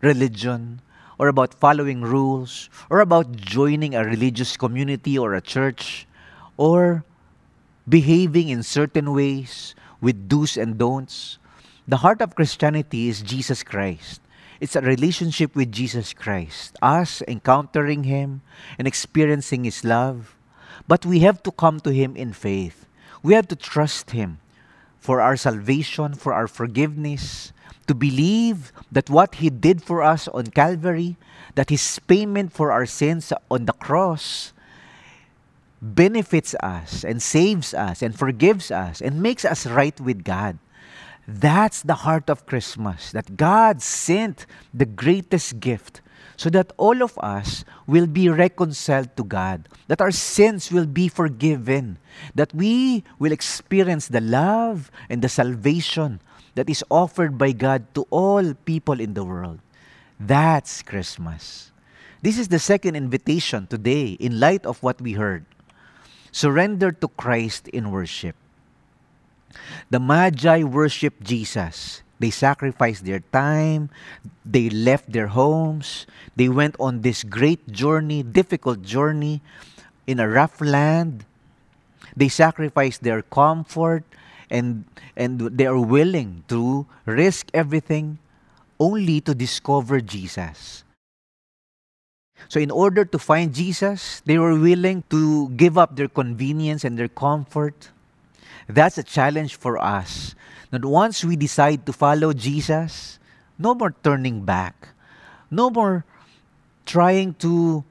religion 0.05 0.85
or 1.17 1.27
about 1.27 1.53
following 1.53 2.01
rules 2.01 2.69
or 2.89 2.99
about 2.99 3.35
joining 3.35 3.95
a 3.95 4.05
religious 4.05 4.55
community 4.55 5.17
or 5.17 5.33
a 5.33 5.41
church 5.41 6.07
or 6.57 7.03
behaving 7.87 8.49
in 8.49 8.63
certain 8.63 9.13
ways 9.13 9.75
with 10.01 10.27
do's 10.29 10.57
and 10.57 10.77
don'ts. 10.77 11.37
The 11.87 11.97
heart 11.97 12.21
of 12.21 12.35
Christianity 12.35 13.09
is 13.09 13.21
Jesus 13.21 13.63
Christ. 13.63 14.21
It's 14.59 14.75
a 14.75 14.81
relationship 14.81 15.55
with 15.55 15.71
Jesus 15.71 16.13
Christ, 16.13 16.75
us 16.81 17.21
encountering 17.27 18.03
Him 18.03 18.41
and 18.77 18.87
experiencing 18.87 19.63
His 19.63 19.83
love. 19.83 20.35
But 20.87 21.05
we 21.05 21.19
have 21.19 21.43
to 21.43 21.51
come 21.51 21.79
to 21.81 21.93
Him 21.93 22.15
in 22.15 22.33
faith. 22.33 22.85
We 23.21 23.33
have 23.33 23.47
to 23.49 23.55
trust 23.55 24.11
Him 24.11 24.39
for 24.99 25.21
our 25.21 25.37
salvation, 25.37 26.15
for 26.15 26.33
our 26.33 26.47
forgiveness, 26.47 27.53
to 27.87 27.95
believe 27.95 28.71
that 28.91 29.09
what 29.09 29.35
He 29.35 29.49
did 29.49 29.81
for 29.81 30.03
us 30.03 30.27
on 30.27 30.47
Calvary, 30.47 31.17
that 31.55 31.69
His 31.69 31.99
payment 31.99 32.53
for 32.53 32.71
our 32.71 32.85
sins 32.85 33.33
on 33.49 33.65
the 33.65 33.73
cross, 33.73 34.53
benefits 35.81 36.55
us 36.61 37.03
and 37.03 37.21
saves 37.21 37.73
us 37.73 38.01
and 38.01 38.17
forgives 38.17 38.71
us 38.71 39.01
and 39.01 39.21
makes 39.21 39.45
us 39.45 39.65
right 39.65 39.99
with 39.99 40.23
God. 40.23 40.57
That's 41.27 41.83
the 41.83 42.07
heart 42.07 42.29
of 42.29 42.45
Christmas, 42.45 43.11
that 43.11 43.35
God 43.37 43.81
sent 43.81 44.45
the 44.73 44.85
greatest 44.85 45.59
gift 45.59 46.01
so 46.37 46.49
that 46.53 46.71
all 46.77 47.01
of 47.01 47.17
us 47.17 47.65
will 47.87 48.05
be 48.05 48.29
reconciled 48.29 49.17
to 49.17 49.23
God, 49.23 49.67
that 49.87 49.99
our 49.99 50.11
sins 50.11 50.71
will 50.71 50.85
be 50.85 51.09
forgiven, 51.09 51.97
that 52.35 52.53
we 52.53 53.03
will 53.17 53.31
experience 53.31 54.07
the 54.07 54.21
love 54.21 54.91
and 55.09 55.21
the 55.21 55.29
salvation 55.29 56.21
that 56.53 56.69
is 56.69 56.85
offered 56.89 57.37
by 57.37 57.51
God 57.51 57.93
to 57.95 58.05
all 58.09 58.53
people 58.53 59.01
in 59.01 59.13
the 59.13 59.25
world. 59.25 59.59
That's 60.19 60.81
Christmas. 60.81 61.71
This 62.21 62.37
is 62.37 62.47
the 62.47 62.59
second 62.59 62.95
invitation 62.95 63.67
today 63.67 64.17
in 64.17 64.39
light 64.39 64.65
of 64.65 64.81
what 64.81 65.01
we 65.01 65.13
heard. 65.13 65.45
Surrender 66.31 66.91
to 66.91 67.07
Christ 67.09 67.67
in 67.69 67.89
worship. 67.89 68.35
The 69.89 69.99
Magi 69.99 70.63
worshiped 70.63 71.23
Jesus. 71.23 72.01
They 72.19 72.31
sacrificed 72.31 73.05
their 73.05 73.21
time, 73.31 73.89
they 74.45 74.69
left 74.69 75.11
their 75.11 75.27
homes, 75.27 76.07
they 76.35 76.49
went 76.49 76.75
on 76.79 77.01
this 77.01 77.23
great 77.23 77.69
journey, 77.69 78.23
difficult 78.23 78.81
journey 78.81 79.41
in 80.07 80.19
a 80.19 80.27
rough 80.27 80.59
land. 80.61 81.25
They 82.15 82.29
sacrificed 82.29 83.03
their 83.03 83.21
comfort 83.21 84.03
and 84.49 84.85
and 85.15 85.39
they 85.39 85.65
are 85.65 85.79
willing 85.79 86.43
to 86.47 86.85
risk 87.05 87.49
everything 87.53 88.17
only 88.79 89.21
to 89.21 89.33
discover 89.33 90.01
Jesus. 90.01 90.83
So, 92.49 92.59
in 92.59 92.71
order 92.71 93.03
to 93.03 93.19
find 93.19 93.53
Jesus, 93.53 94.21
they 94.25 94.37
were 94.37 94.57
willing 94.57 95.03
to 95.09 95.49
give 95.49 95.77
up 95.77 95.95
their 95.95 96.07
convenience 96.07 96.83
and 96.85 96.97
their 96.97 97.09
comfort. 97.09 97.89
That's 98.69 98.97
a 98.97 99.03
challenge 99.03 99.55
for 99.55 99.77
us. 99.77 100.35
That 100.71 100.83
once 100.83 101.23
we 101.23 101.35
decide 101.35 101.85
to 101.85 101.93
follow 101.93 102.33
Jesus, 102.33 103.19
no 103.57 103.73
more 103.73 103.95
turning 104.03 104.43
back, 104.43 104.89
no 105.49 105.69
more 105.69 106.03
trying 106.85 107.33
to 107.35 107.83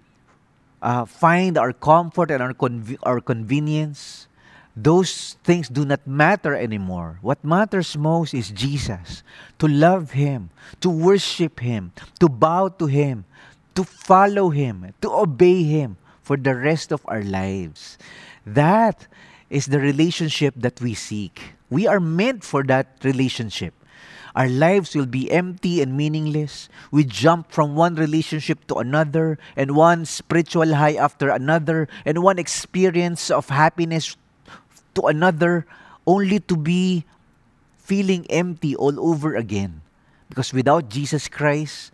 uh, 0.83 1.05
find 1.05 1.57
our 1.59 1.73
comfort 1.73 2.31
and 2.31 2.43
our, 2.43 2.55
conv- 2.55 2.99
our 3.03 3.21
convenience. 3.21 4.29
Those 4.77 5.37
things 5.43 5.69
do 5.69 5.87
not 5.87 6.07
matter 6.07 6.55
anymore. 6.55 7.19
What 7.23 7.43
matters 7.43 7.97
most 7.97 8.35
is 8.35 8.51
Jesus. 8.51 9.23
To 9.59 9.67
love 9.67 10.13
Him, 10.13 10.51
to 10.81 10.91
worship 10.91 11.61
Him, 11.61 11.93
to 12.21 12.29
bow 12.29 12.69
to 12.77 12.85
Him, 12.85 13.25
to 13.75 13.85
follow 13.85 14.51
Him, 14.51 14.93
to 15.01 15.11
obey 15.11 15.63
Him 15.63 15.97
for 16.21 16.37
the 16.37 16.55
rest 16.55 16.93
of 16.93 17.01
our 17.07 17.23
lives. 17.23 17.97
That 18.45 19.07
is 19.49 19.67
the 19.67 19.81
relationship 19.81 20.55
that 20.59 20.81
we 20.81 20.93
seek. 20.93 21.56
We 21.71 21.87
are 21.87 22.01
meant 22.01 22.45
for 22.45 22.63
that 22.65 22.99
relationship. 23.03 23.75
Our 24.37 24.49
lives 24.49 24.95
will 24.95 25.09
be 25.09 25.31
empty 25.33 25.81
and 25.81 25.97
meaningless. 25.97 26.69
We 26.93 27.05
jump 27.05 27.51
from 27.51 27.75
one 27.75 27.97
relationship 27.97 28.67
to 28.69 28.77
another, 28.77 29.39
and 29.57 29.75
one 29.75 30.05
spiritual 30.05 30.75
high 30.75 30.95
after 30.95 31.31
another, 31.31 31.89
and 32.05 32.23
one 32.23 32.39
experience 32.39 33.31
of 33.31 33.49
happiness 33.49 34.17
to 34.95 35.09
another, 35.09 35.67
only 36.07 36.39
to 36.41 36.57
be 36.57 37.05
feeling 37.79 38.27
empty 38.29 38.77
all 38.77 39.01
over 39.01 39.35
again. 39.35 39.81
Because 40.29 40.53
without 40.53 40.91
Jesus 40.91 41.29
Christ, 41.29 41.91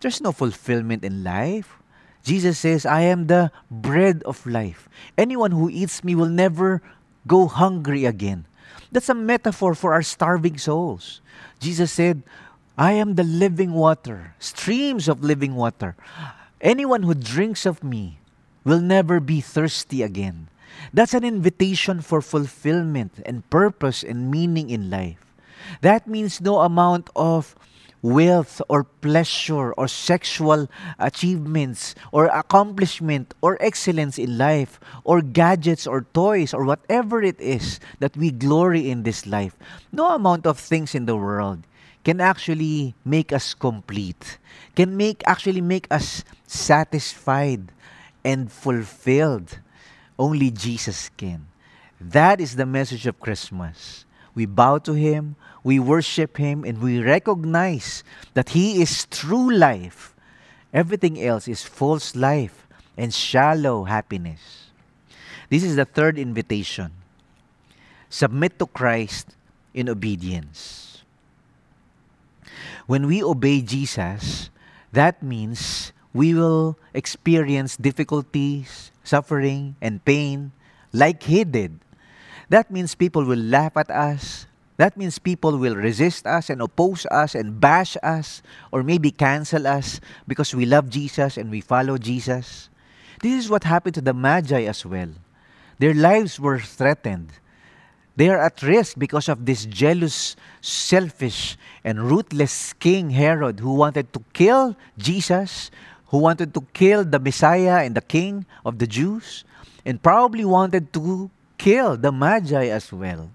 there's 0.00 0.20
no 0.20 0.32
fulfillment 0.32 1.04
in 1.04 1.22
life. 1.22 1.76
Jesus 2.24 2.58
says, 2.58 2.86
I 2.86 3.02
am 3.02 3.26
the 3.26 3.50
bread 3.70 4.22
of 4.24 4.46
life. 4.46 4.88
Anyone 5.18 5.50
who 5.50 5.68
eats 5.68 6.02
me 6.02 6.14
will 6.14 6.30
never 6.30 6.80
go 7.26 7.46
hungry 7.48 8.06
again. 8.06 8.46
That's 8.92 9.08
a 9.08 9.16
metaphor 9.16 9.74
for 9.74 9.96
our 9.96 10.04
starving 10.04 10.58
souls. 10.58 11.24
Jesus 11.58 11.90
said, 11.90 12.22
I 12.76 12.92
am 12.92 13.16
the 13.16 13.24
living 13.24 13.72
water, 13.72 14.34
streams 14.38 15.08
of 15.08 15.24
living 15.24 15.56
water. 15.56 15.96
Anyone 16.60 17.02
who 17.02 17.14
drinks 17.14 17.64
of 17.64 17.82
me 17.82 18.20
will 18.64 18.80
never 18.80 19.18
be 19.18 19.40
thirsty 19.40 20.02
again. 20.02 20.48
That's 20.92 21.14
an 21.14 21.24
invitation 21.24 22.00
for 22.00 22.20
fulfillment 22.20 23.20
and 23.24 23.48
purpose 23.50 24.02
and 24.04 24.30
meaning 24.30 24.70
in 24.70 24.90
life. 24.90 25.20
That 25.80 26.06
means 26.06 26.40
no 26.40 26.60
amount 26.60 27.08
of 27.16 27.56
wealth 28.02 28.60
or 28.68 28.84
pleasure 28.84 29.72
or 29.72 29.86
sexual 29.86 30.68
achievements 30.98 31.94
or 32.10 32.26
accomplishment 32.26 33.32
or 33.40 33.56
excellence 33.62 34.18
in 34.18 34.36
life 34.36 34.80
or 35.04 35.22
gadgets 35.22 35.86
or 35.86 36.02
toys 36.12 36.52
or 36.52 36.64
whatever 36.64 37.22
it 37.22 37.40
is 37.40 37.78
that 38.00 38.16
we 38.16 38.30
glory 38.30 38.90
in 38.90 39.04
this 39.04 39.26
life. 39.26 39.56
No 39.92 40.14
amount 40.14 40.46
of 40.46 40.58
things 40.58 40.94
in 40.94 41.06
the 41.06 41.16
world 41.16 41.62
can 42.04 42.20
actually 42.20 42.94
make 43.04 43.32
us 43.32 43.54
complete, 43.54 44.38
can 44.74 44.96
make 44.96 45.22
actually 45.26 45.60
make 45.60 45.86
us 45.90 46.24
satisfied 46.46 47.70
and 48.24 48.50
fulfilled. 48.50 49.58
Only 50.18 50.50
Jesus 50.50 51.10
can. 51.16 51.46
That 52.00 52.40
is 52.40 52.56
the 52.56 52.66
message 52.66 53.06
of 53.06 53.20
Christmas. 53.20 54.04
We 54.34 54.46
bow 54.46 54.78
to 54.78 54.92
Him, 54.92 55.36
we 55.64 55.78
worship 55.78 56.36
Him, 56.36 56.64
and 56.64 56.80
we 56.80 57.00
recognize 57.00 58.02
that 58.34 58.50
He 58.50 58.82
is 58.82 59.06
true 59.06 59.50
life. 59.50 60.14
Everything 60.72 61.22
else 61.22 61.46
is 61.46 61.62
false 61.62 62.16
life 62.16 62.66
and 62.96 63.14
shallow 63.14 63.84
happiness. 63.84 64.70
This 65.48 65.62
is 65.62 65.76
the 65.76 65.84
third 65.84 66.18
invitation. 66.18 66.92
Submit 68.08 68.58
to 68.58 68.66
Christ 68.66 69.36
in 69.74 69.88
obedience. 69.88 71.02
When 72.86 73.06
we 73.06 73.22
obey 73.22 73.62
Jesus, 73.62 74.50
that 74.92 75.22
means 75.22 75.92
we 76.12 76.34
will 76.34 76.76
experience 76.92 77.76
difficulties, 77.76 78.92
suffering, 79.04 79.76
and 79.80 80.04
pain 80.04 80.52
like 80.92 81.22
He 81.22 81.44
did. 81.44 81.80
That 82.48 82.70
means 82.70 82.94
people 82.94 83.24
will 83.24 83.40
laugh 83.40 83.76
at 83.76 83.90
us. 83.90 84.46
That 84.76 84.96
means 84.96 85.18
people 85.18 85.58
will 85.58 85.76
resist 85.76 86.26
us 86.26 86.48
and 86.48 86.62
oppose 86.62 87.06
us 87.06 87.34
and 87.34 87.60
bash 87.60 87.96
us 88.02 88.42
or 88.72 88.82
maybe 88.82 89.10
cancel 89.10 89.66
us 89.66 90.00
because 90.26 90.54
we 90.54 90.64
love 90.64 90.88
Jesus 90.88 91.36
and 91.36 91.50
we 91.50 91.60
follow 91.60 91.98
Jesus. 91.98 92.70
This 93.20 93.44
is 93.44 93.50
what 93.50 93.64
happened 93.64 93.94
to 93.96 94.00
the 94.00 94.14
Magi 94.14 94.64
as 94.64 94.84
well. 94.86 95.10
Their 95.78 95.94
lives 95.94 96.40
were 96.40 96.58
threatened. 96.58 97.32
They 98.16 98.28
are 98.28 98.38
at 98.38 98.62
risk 98.62 98.98
because 98.98 99.28
of 99.28 99.46
this 99.46 99.64
jealous, 99.66 100.36
selfish, 100.60 101.56
and 101.84 102.10
ruthless 102.10 102.72
King 102.74 103.10
Herod 103.10 103.60
who 103.60 103.74
wanted 103.74 104.12
to 104.12 104.24
kill 104.32 104.76
Jesus, 104.98 105.70
who 106.08 106.18
wanted 106.18 106.52
to 106.54 106.60
kill 106.74 107.04
the 107.04 107.18
Messiah 107.18 107.84
and 107.84 107.94
the 107.94 108.02
King 108.04 108.44
of 108.66 108.78
the 108.78 108.86
Jews, 108.86 109.44
and 109.84 110.02
probably 110.02 110.44
wanted 110.44 110.92
to 110.92 111.30
kill 111.56 111.96
the 111.96 112.12
Magi 112.12 112.66
as 112.66 112.92
well. 112.92 113.30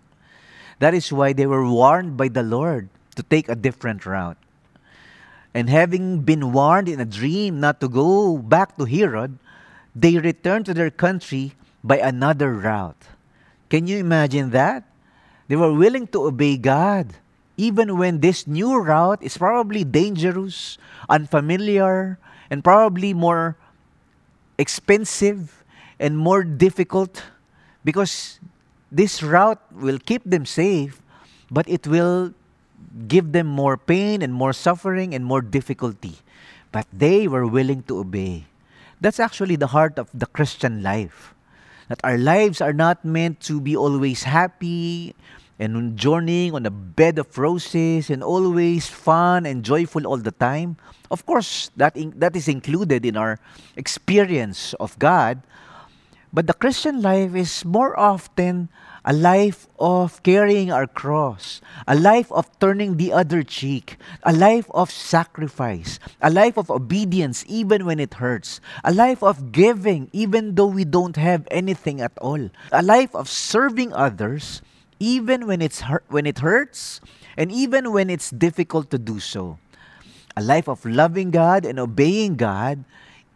That 0.79 0.93
is 0.93 1.11
why 1.11 1.33
they 1.33 1.45
were 1.45 1.65
warned 1.65 2.17
by 2.17 2.27
the 2.27 2.43
Lord 2.43 2.89
to 3.15 3.23
take 3.23 3.49
a 3.49 3.55
different 3.55 4.05
route. 4.05 4.37
And 5.53 5.69
having 5.69 6.21
been 6.21 6.53
warned 6.53 6.87
in 6.87 6.99
a 6.99 7.05
dream 7.05 7.59
not 7.59 7.81
to 7.81 7.89
go 7.89 8.37
back 8.37 8.77
to 8.77 8.85
Herod, 8.85 9.39
they 9.95 10.17
returned 10.17 10.65
to 10.67 10.73
their 10.73 10.91
country 10.91 11.53
by 11.83 11.97
another 11.97 12.53
route. 12.53 13.09
Can 13.69 13.87
you 13.87 13.97
imagine 13.97 14.51
that? 14.51 14.83
They 15.47 15.55
were 15.55 15.73
willing 15.73 16.07
to 16.13 16.27
obey 16.27 16.57
God, 16.57 17.15
even 17.55 17.97
when 17.97 18.19
this 18.19 18.45
new 18.45 18.77
route 18.77 19.23
is 19.23 19.37
probably 19.37 19.83
dangerous, 19.83 20.77
unfamiliar, 21.09 22.19
and 22.51 22.63
probably 22.63 23.13
more 23.13 23.57
expensive 24.57 25.63
and 25.99 26.17
more 26.17 26.43
difficult 26.43 27.23
because 27.83 28.39
this 28.91 29.21
route 29.21 29.61
will 29.71 29.99
keep 29.99 30.23
them 30.23 30.45
safe, 30.45 31.01
but 31.51 31.67
it 31.67 31.87
will 31.87 32.33
give 33.07 33.31
them 33.31 33.47
more 33.47 33.77
pain 33.77 34.21
and 34.21 34.33
more 34.33 34.53
suffering 34.53 35.13
and 35.13 35.25
more 35.25 35.41
difficulty. 35.41 36.15
But 36.71 36.87
they 36.91 37.27
were 37.27 37.47
willing 37.47 37.83
to 37.83 37.99
obey. 37.99 38.45
That's 38.99 39.19
actually 39.19 39.55
the 39.55 39.67
heart 39.67 39.99
of 39.99 40.09
the 40.13 40.25
Christian 40.25 40.81
life. 40.81 41.33
That 41.87 42.01
our 42.03 42.17
lives 42.17 42.59
are 42.59 42.73
not 42.73 43.05
meant 43.05 43.39
to 43.47 43.61
be 43.61 43.75
always 43.75 44.23
happy 44.23 45.15
and 45.59 45.97
journeying 45.97 46.53
on 46.53 46.65
a 46.65 46.71
bed 46.71 47.17
of 47.17 47.37
roses 47.37 48.09
and 48.09 48.23
always 48.23 48.87
fun 48.87 49.45
and 49.45 49.63
joyful 49.63 50.05
all 50.05 50.17
the 50.17 50.31
time. 50.31 50.77
Of 51.09 51.25
course, 51.25 51.71
that, 51.77 51.95
in, 51.95 52.13
that 52.17 52.35
is 52.35 52.47
included 52.47 53.05
in 53.05 53.17
our 53.17 53.39
experience 53.75 54.73
of 54.75 54.97
God. 54.99 55.41
But 56.33 56.47
the 56.47 56.53
Christian 56.53 57.01
life 57.01 57.35
is 57.35 57.63
more 57.63 57.97
often 57.97 58.67
a 59.07 59.13
life 59.13 59.67
of 59.79 60.21
carrying 60.23 60.71
our 60.71 60.85
cross, 60.85 61.61
a 61.87 61.95
life 61.95 62.29
of 62.31 62.51
turning 62.59 62.97
the 62.97 63.13
other 63.13 63.41
cheek, 63.41 63.95
a 64.23 64.33
life 64.33 64.67
of 64.75 64.91
sacrifice, 64.91 65.99
a 66.21 66.29
life 66.29 66.57
of 66.57 66.69
obedience 66.69 67.45
even 67.47 67.85
when 67.85 67.99
it 67.99 68.15
hurts, 68.19 68.59
a 68.83 68.91
life 68.91 69.23
of 69.23 69.53
giving 69.53 70.09
even 70.11 70.55
though 70.55 70.67
we 70.67 70.83
don't 70.83 71.15
have 71.15 71.47
anything 71.49 72.01
at 72.01 72.11
all, 72.19 72.49
a 72.73 72.83
life 72.83 73.15
of 73.15 73.29
serving 73.29 73.93
others 73.93 74.61
even 74.99 75.47
when 75.47 75.61
it's 75.61 75.87
hurt, 75.87 76.03
when 76.09 76.25
it 76.25 76.39
hurts 76.39 76.99
and 77.37 77.49
even 77.51 77.93
when 77.93 78.09
it's 78.09 78.31
difficult 78.31 78.91
to 78.91 78.99
do 78.99 79.21
so. 79.21 79.57
A 80.35 80.43
life 80.43 80.67
of 80.67 80.85
loving 80.85 81.31
God 81.31 81.63
and 81.63 81.79
obeying 81.79 82.35
God 82.35 82.83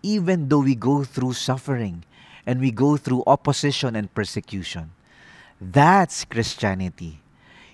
even 0.03 0.49
though 0.49 0.59
we 0.59 0.75
go 0.75 1.05
through 1.05 1.33
suffering 1.33 2.03
and 2.45 2.59
we 2.59 2.71
go 2.71 2.97
through 2.97 3.23
opposition 3.27 3.95
and 3.95 4.13
persecution. 4.13 4.91
That's 5.59 6.25
Christianity. 6.25 7.21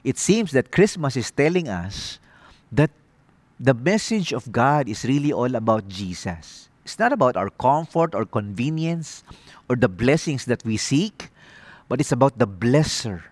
It 0.03 0.17
seems 0.17 0.51
that 0.51 0.71
Christmas 0.71 1.15
is 1.15 1.31
telling 1.31 1.67
us 1.67 2.19
that 2.71 2.91
the 3.59 3.73
message 3.73 4.33
of 4.33 4.51
God 4.51 4.87
is 4.87 5.03
really 5.03 5.33
all 5.33 5.55
about 5.55 5.87
Jesus. 5.87 6.69
It's 6.83 6.99
not 6.99 7.11
about 7.11 7.35
our 7.35 7.49
comfort 7.49 8.13
or 8.13 8.25
convenience 8.25 9.23
or 9.69 9.75
the 9.75 9.89
blessings 9.89 10.45
that 10.45 10.63
we 10.63 10.77
seek, 10.77 11.29
but 11.89 11.99
it's 11.99 12.11
about 12.11 12.37
the 12.37 12.47
blesser 12.47 13.23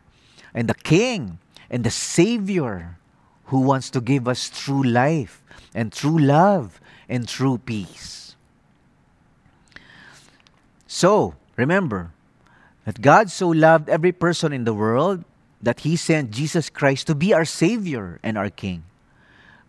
and 0.53 0.67
the 0.67 0.75
king 0.75 1.39
and 1.69 1.83
the 1.83 1.91
savior 1.91 2.97
who 3.45 3.61
wants 3.61 3.89
to 3.91 4.01
give 4.01 4.27
us 4.27 4.49
true 4.49 4.83
life 4.83 5.43
and 5.73 5.93
true 5.93 6.17
love 6.17 6.81
and 7.07 7.27
true 7.27 7.57
peace. 7.59 8.24
So, 10.95 11.35
remember 11.59 12.15
that 12.87 13.03
God 13.03 13.27
so 13.27 13.51
loved 13.51 13.91
every 13.91 14.13
person 14.15 14.55
in 14.55 14.63
the 14.63 14.71
world 14.73 15.27
that 15.59 15.81
he 15.81 15.99
sent 15.99 16.31
Jesus 16.31 16.69
Christ 16.69 17.07
to 17.07 17.15
be 17.15 17.33
our 17.35 17.43
Savior 17.43 18.17
and 18.23 18.37
our 18.37 18.47
King. 18.47 18.87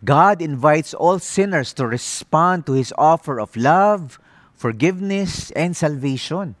God 0.07 0.41
invites 0.41 0.93
all 0.93 1.19
sinners 1.19 1.73
to 1.73 1.85
respond 1.85 2.65
to 2.67 2.79
his 2.79 2.93
offer 2.97 3.41
of 3.43 3.59
love, 3.59 4.23
forgiveness, 4.55 5.51
and 5.51 5.75
salvation. 5.75 6.55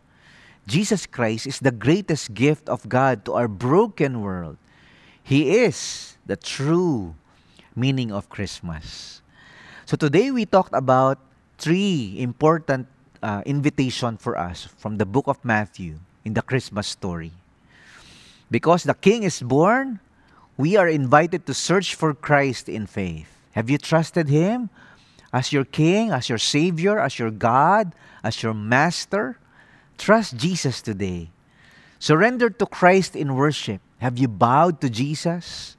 Jesus 0.67 1.07
Christ 1.07 1.47
is 1.47 1.63
the 1.63 1.71
greatest 1.71 2.33
gift 2.33 2.67
of 2.67 2.89
God 2.91 3.23
to 3.23 3.39
our 3.39 3.47
broken 3.47 4.19
world. 4.19 4.57
He 5.23 5.63
is 5.63 6.17
the 6.25 6.35
true 6.35 7.15
meaning 7.73 8.11
of 8.11 8.27
Christmas. 8.27 9.21
So 9.85 9.95
today 9.95 10.29
we 10.29 10.43
talked 10.43 10.75
about 10.75 11.23
three 11.57 12.19
important 12.19 12.91
uh, 13.27 13.43
invitation 13.45 14.15
for 14.15 14.39
us 14.39 14.63
from 14.77 14.95
the 14.95 15.05
book 15.05 15.27
of 15.27 15.43
Matthew 15.43 15.99
in 16.23 16.33
the 16.33 16.41
Christmas 16.41 16.87
story. 16.87 17.33
Because 18.49 18.83
the 18.83 18.93
King 18.93 19.23
is 19.23 19.41
born, 19.41 19.99
we 20.55 20.77
are 20.77 20.87
invited 20.87 21.45
to 21.45 21.53
search 21.53 21.93
for 21.93 22.13
Christ 22.13 22.69
in 22.69 22.87
faith. 22.87 23.27
Have 23.51 23.69
you 23.69 23.77
trusted 23.77 24.29
Him 24.29 24.69
as 25.33 25.51
your 25.51 25.65
King, 25.65 26.11
as 26.11 26.29
your 26.29 26.37
Savior, 26.37 26.99
as 26.99 27.19
your 27.19 27.29
God, 27.29 27.91
as 28.23 28.41
your 28.41 28.53
Master? 28.53 29.37
Trust 29.97 30.37
Jesus 30.37 30.81
today. 30.81 31.29
Surrender 31.99 32.49
to 32.49 32.65
Christ 32.65 33.13
in 33.13 33.35
worship. 33.35 33.81
Have 33.97 34.17
you 34.17 34.29
bowed 34.29 34.79
to 34.79 34.89
Jesus? 34.89 35.75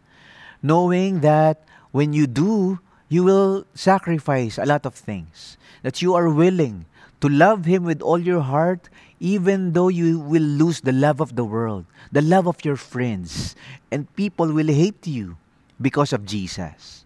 Knowing 0.60 1.20
that 1.20 1.64
when 1.92 2.12
you 2.12 2.26
do, 2.26 2.80
you 3.08 3.24
will 3.24 3.64
sacrifice 3.72 4.58
a 4.58 4.66
lot 4.66 4.84
of 4.84 4.92
things. 4.92 5.56
That 5.80 6.02
you 6.02 6.12
are 6.12 6.28
willing 6.28 6.84
to 7.20 7.28
love 7.28 7.64
Him 7.64 7.84
with 7.84 8.02
all 8.02 8.18
your 8.18 8.40
heart, 8.40 8.88
even 9.20 9.72
though 9.72 9.88
you 9.88 10.18
will 10.18 10.42
lose 10.42 10.80
the 10.80 10.92
love 10.92 11.20
of 11.20 11.34
the 11.36 11.44
world, 11.44 11.84
the 12.12 12.22
love 12.22 12.46
of 12.46 12.64
your 12.64 12.76
friends, 12.76 13.56
and 13.90 14.12
people 14.14 14.52
will 14.52 14.68
hate 14.68 15.06
you 15.06 15.36
because 15.80 16.12
of 16.12 16.24
Jesus. 16.24 17.04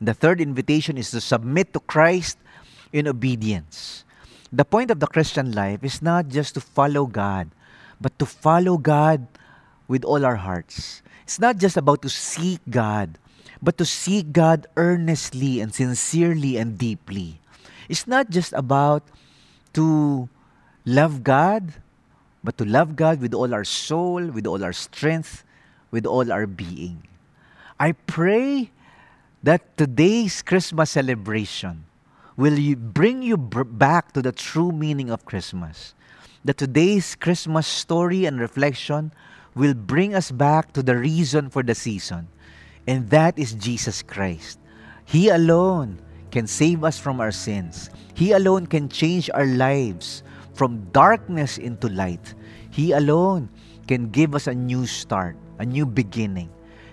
The 0.00 0.14
third 0.14 0.40
invitation 0.40 0.96
is 0.96 1.10
to 1.10 1.20
submit 1.20 1.72
to 1.74 1.80
Christ 1.80 2.38
in 2.92 3.06
obedience. 3.06 4.04
The 4.52 4.64
point 4.64 4.90
of 4.90 4.98
the 4.98 5.06
Christian 5.06 5.52
life 5.52 5.84
is 5.84 6.02
not 6.02 6.28
just 6.28 6.54
to 6.54 6.60
follow 6.60 7.06
God, 7.06 7.50
but 8.00 8.18
to 8.18 8.26
follow 8.26 8.78
God 8.78 9.28
with 9.86 10.04
all 10.04 10.24
our 10.24 10.36
hearts. 10.36 11.02
It's 11.22 11.38
not 11.38 11.58
just 11.58 11.76
about 11.76 12.02
to 12.02 12.08
seek 12.08 12.58
God, 12.70 13.18
but 13.62 13.76
to 13.78 13.84
seek 13.84 14.32
God 14.32 14.66
earnestly 14.76 15.60
and 15.60 15.74
sincerely 15.74 16.56
and 16.56 16.78
deeply. 16.78 17.38
It's 17.88 18.06
not 18.06 18.30
just 18.30 18.52
about 18.54 19.04
to 19.74 20.28
love 20.84 21.22
God, 21.22 21.72
but 22.42 22.58
to 22.58 22.64
love 22.64 22.96
God 22.96 23.20
with 23.20 23.34
all 23.34 23.52
our 23.52 23.64
soul, 23.64 24.26
with 24.26 24.46
all 24.46 24.64
our 24.64 24.72
strength, 24.72 25.44
with 25.90 26.06
all 26.06 26.32
our 26.32 26.46
being. 26.46 27.02
I 27.78 27.92
pray 27.92 28.70
that 29.42 29.76
today's 29.76 30.42
Christmas 30.42 30.90
celebration 30.90 31.84
will 32.36 32.56
bring 32.76 33.22
you 33.22 33.36
back 33.36 34.12
to 34.12 34.22
the 34.22 34.32
true 34.32 34.72
meaning 34.72 35.10
of 35.10 35.24
Christmas. 35.24 35.94
That 36.44 36.56
today's 36.56 37.14
Christmas 37.14 37.66
story 37.66 38.24
and 38.24 38.40
reflection 38.40 39.12
will 39.54 39.74
bring 39.74 40.14
us 40.14 40.30
back 40.30 40.72
to 40.72 40.82
the 40.82 40.96
reason 40.96 41.50
for 41.50 41.62
the 41.62 41.74
season, 41.74 42.28
and 42.86 43.10
that 43.10 43.38
is 43.38 43.52
Jesus 43.52 44.02
Christ. 44.02 44.58
He 45.04 45.28
alone 45.28 45.98
can 46.30 46.46
save 46.46 46.84
us 46.84 46.98
from 46.98 47.20
our 47.20 47.32
sins. 47.32 47.90
He 48.14 48.32
alone 48.32 48.66
can 48.66 48.88
change 48.88 49.30
our 49.34 49.46
lives 49.46 50.22
from 50.54 50.84
darkness 50.92 51.58
into 51.58 51.88
light. 51.88 52.34
He 52.70 52.92
alone 52.92 53.48
can 53.88 54.10
give 54.10 54.34
us 54.34 54.46
a 54.46 54.54
new 54.54 54.86
start, 54.86 55.36
a 55.58 55.66
new 55.66 55.86
beginning. 55.86 56.50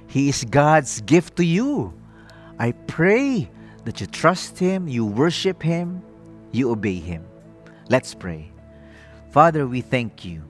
He 0.08 0.30
is 0.30 0.44
God's 0.46 1.02
gift 1.02 1.36
to 1.38 1.46
you. 1.46 1.94
I 2.58 2.72
pray 2.88 3.50
that 3.86 4.02
you 4.02 4.08
trust 4.08 4.58
Him, 4.58 4.88
you 4.88 5.06
worship 5.06 5.62
Him, 5.62 6.02
you 6.52 6.72
obey 6.72 6.96
Him. 6.96 7.24
Let's 7.90 8.14
pray. 8.14 8.52
Father, 9.32 9.68
we 9.68 9.82
thank 9.82 10.26
you 10.26 10.44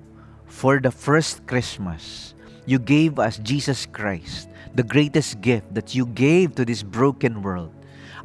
for 0.45 0.79
the 0.79 0.91
first 0.91 1.45
Christmas. 1.45 2.33
You 2.65 2.79
gave 2.79 3.19
us 3.19 3.37
Jesus 3.39 3.85
Christ, 3.85 4.49
the 4.75 4.83
greatest 4.83 5.41
gift 5.41 5.73
that 5.73 5.93
you 5.93 6.05
gave 6.05 6.55
to 6.55 6.65
this 6.65 6.83
broken 6.83 7.41
world. 7.41 7.76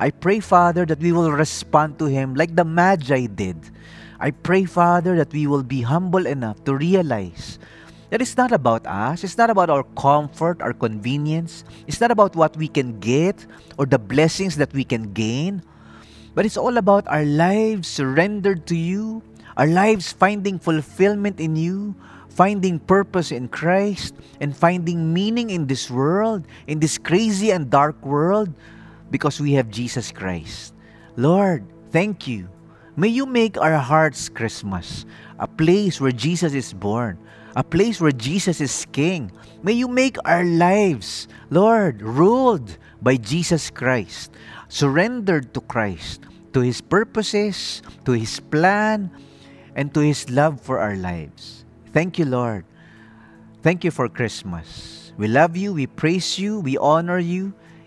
I 0.02 0.10
pray, 0.10 0.42
Father, 0.42 0.82
that 0.90 0.98
we 0.98 1.14
will 1.14 1.30
respond 1.30 2.02
to 2.02 2.10
Him 2.10 2.34
like 2.34 2.58
the 2.58 2.66
Magi 2.66 3.30
did. 3.30 3.54
I 4.18 4.34
pray, 4.34 4.66
Father, 4.66 5.14
that 5.14 5.30
we 5.30 5.46
will 5.46 5.62
be 5.62 5.86
humble 5.86 6.26
enough 6.26 6.58
to 6.66 6.74
realize 6.74 7.62
that 8.10 8.18
it's 8.18 8.36
not 8.36 8.50
about 8.50 8.82
us. 8.82 9.22
It's 9.22 9.38
not 9.38 9.46
about 9.46 9.70
our 9.70 9.86
comfort, 9.94 10.58
our 10.58 10.74
convenience. 10.74 11.62
It's 11.86 12.02
not 12.02 12.10
about 12.10 12.34
what 12.34 12.56
we 12.58 12.66
can 12.66 12.98
get 12.98 13.46
or 13.78 13.86
the 13.86 14.02
blessings 14.02 14.58
that 14.58 14.74
we 14.74 14.82
can 14.82 15.14
gain. 15.14 15.62
But 16.34 16.46
it's 16.46 16.58
all 16.58 16.82
about 16.82 17.06
our 17.06 17.22
lives 17.22 17.86
surrendered 17.86 18.66
to 18.74 18.76
you, 18.76 19.22
our 19.56 19.70
lives 19.70 20.10
finding 20.10 20.58
fulfillment 20.58 21.38
in 21.38 21.54
you, 21.54 21.94
finding 22.26 22.82
purpose 22.82 23.30
in 23.30 23.46
Christ, 23.46 24.18
and 24.42 24.50
finding 24.50 25.14
meaning 25.14 25.50
in 25.50 25.70
this 25.70 25.86
world, 25.86 26.42
in 26.66 26.80
this 26.80 26.98
crazy 26.98 27.52
and 27.52 27.70
dark 27.70 28.02
world, 28.02 28.50
because 29.12 29.38
we 29.38 29.52
have 29.52 29.68
Jesus 29.68 30.10
Christ. 30.10 30.72
Lord, 31.16 31.68
thank 31.92 32.26
you. 32.26 32.48
May 32.96 33.08
you 33.08 33.28
make 33.28 33.60
our 33.60 33.76
hearts 33.76 34.32
Christmas, 34.32 35.04
a 35.38 35.46
place 35.46 36.00
where 36.00 36.12
Jesus 36.12 36.56
is 36.56 36.72
born, 36.72 37.20
a 37.54 37.62
place 37.62 38.00
where 38.00 38.16
Jesus 38.16 38.60
is 38.60 38.86
King. 38.92 39.30
May 39.62 39.72
you 39.72 39.86
make 39.86 40.16
our 40.24 40.44
lives, 40.44 41.28
Lord, 41.50 42.00
ruled 42.00 42.76
by 43.02 43.16
Jesus 43.16 43.68
Christ, 43.68 44.32
surrendered 44.68 45.52
to 45.52 45.60
Christ, 45.60 46.24
to 46.56 46.60
His 46.60 46.80
purposes, 46.80 47.82
to 48.04 48.12
His 48.12 48.40
plan, 48.40 49.12
and 49.76 49.92
to 49.92 50.00
His 50.00 50.28
love 50.28 50.60
for 50.60 50.80
our 50.80 50.96
lives. 50.96 51.64
Thank 51.92 52.18
you, 52.18 52.24
Lord. 52.24 52.64
Thank 53.62 53.84
you 53.84 53.90
for 53.90 54.08
Christmas. 54.08 55.12
We 55.16 55.28
love 55.28 55.56
you, 55.56 55.72
we 55.72 55.86
praise 55.86 56.38
you, 56.38 56.60
we 56.60 56.76
honor 56.78 57.18
you. 57.18 57.52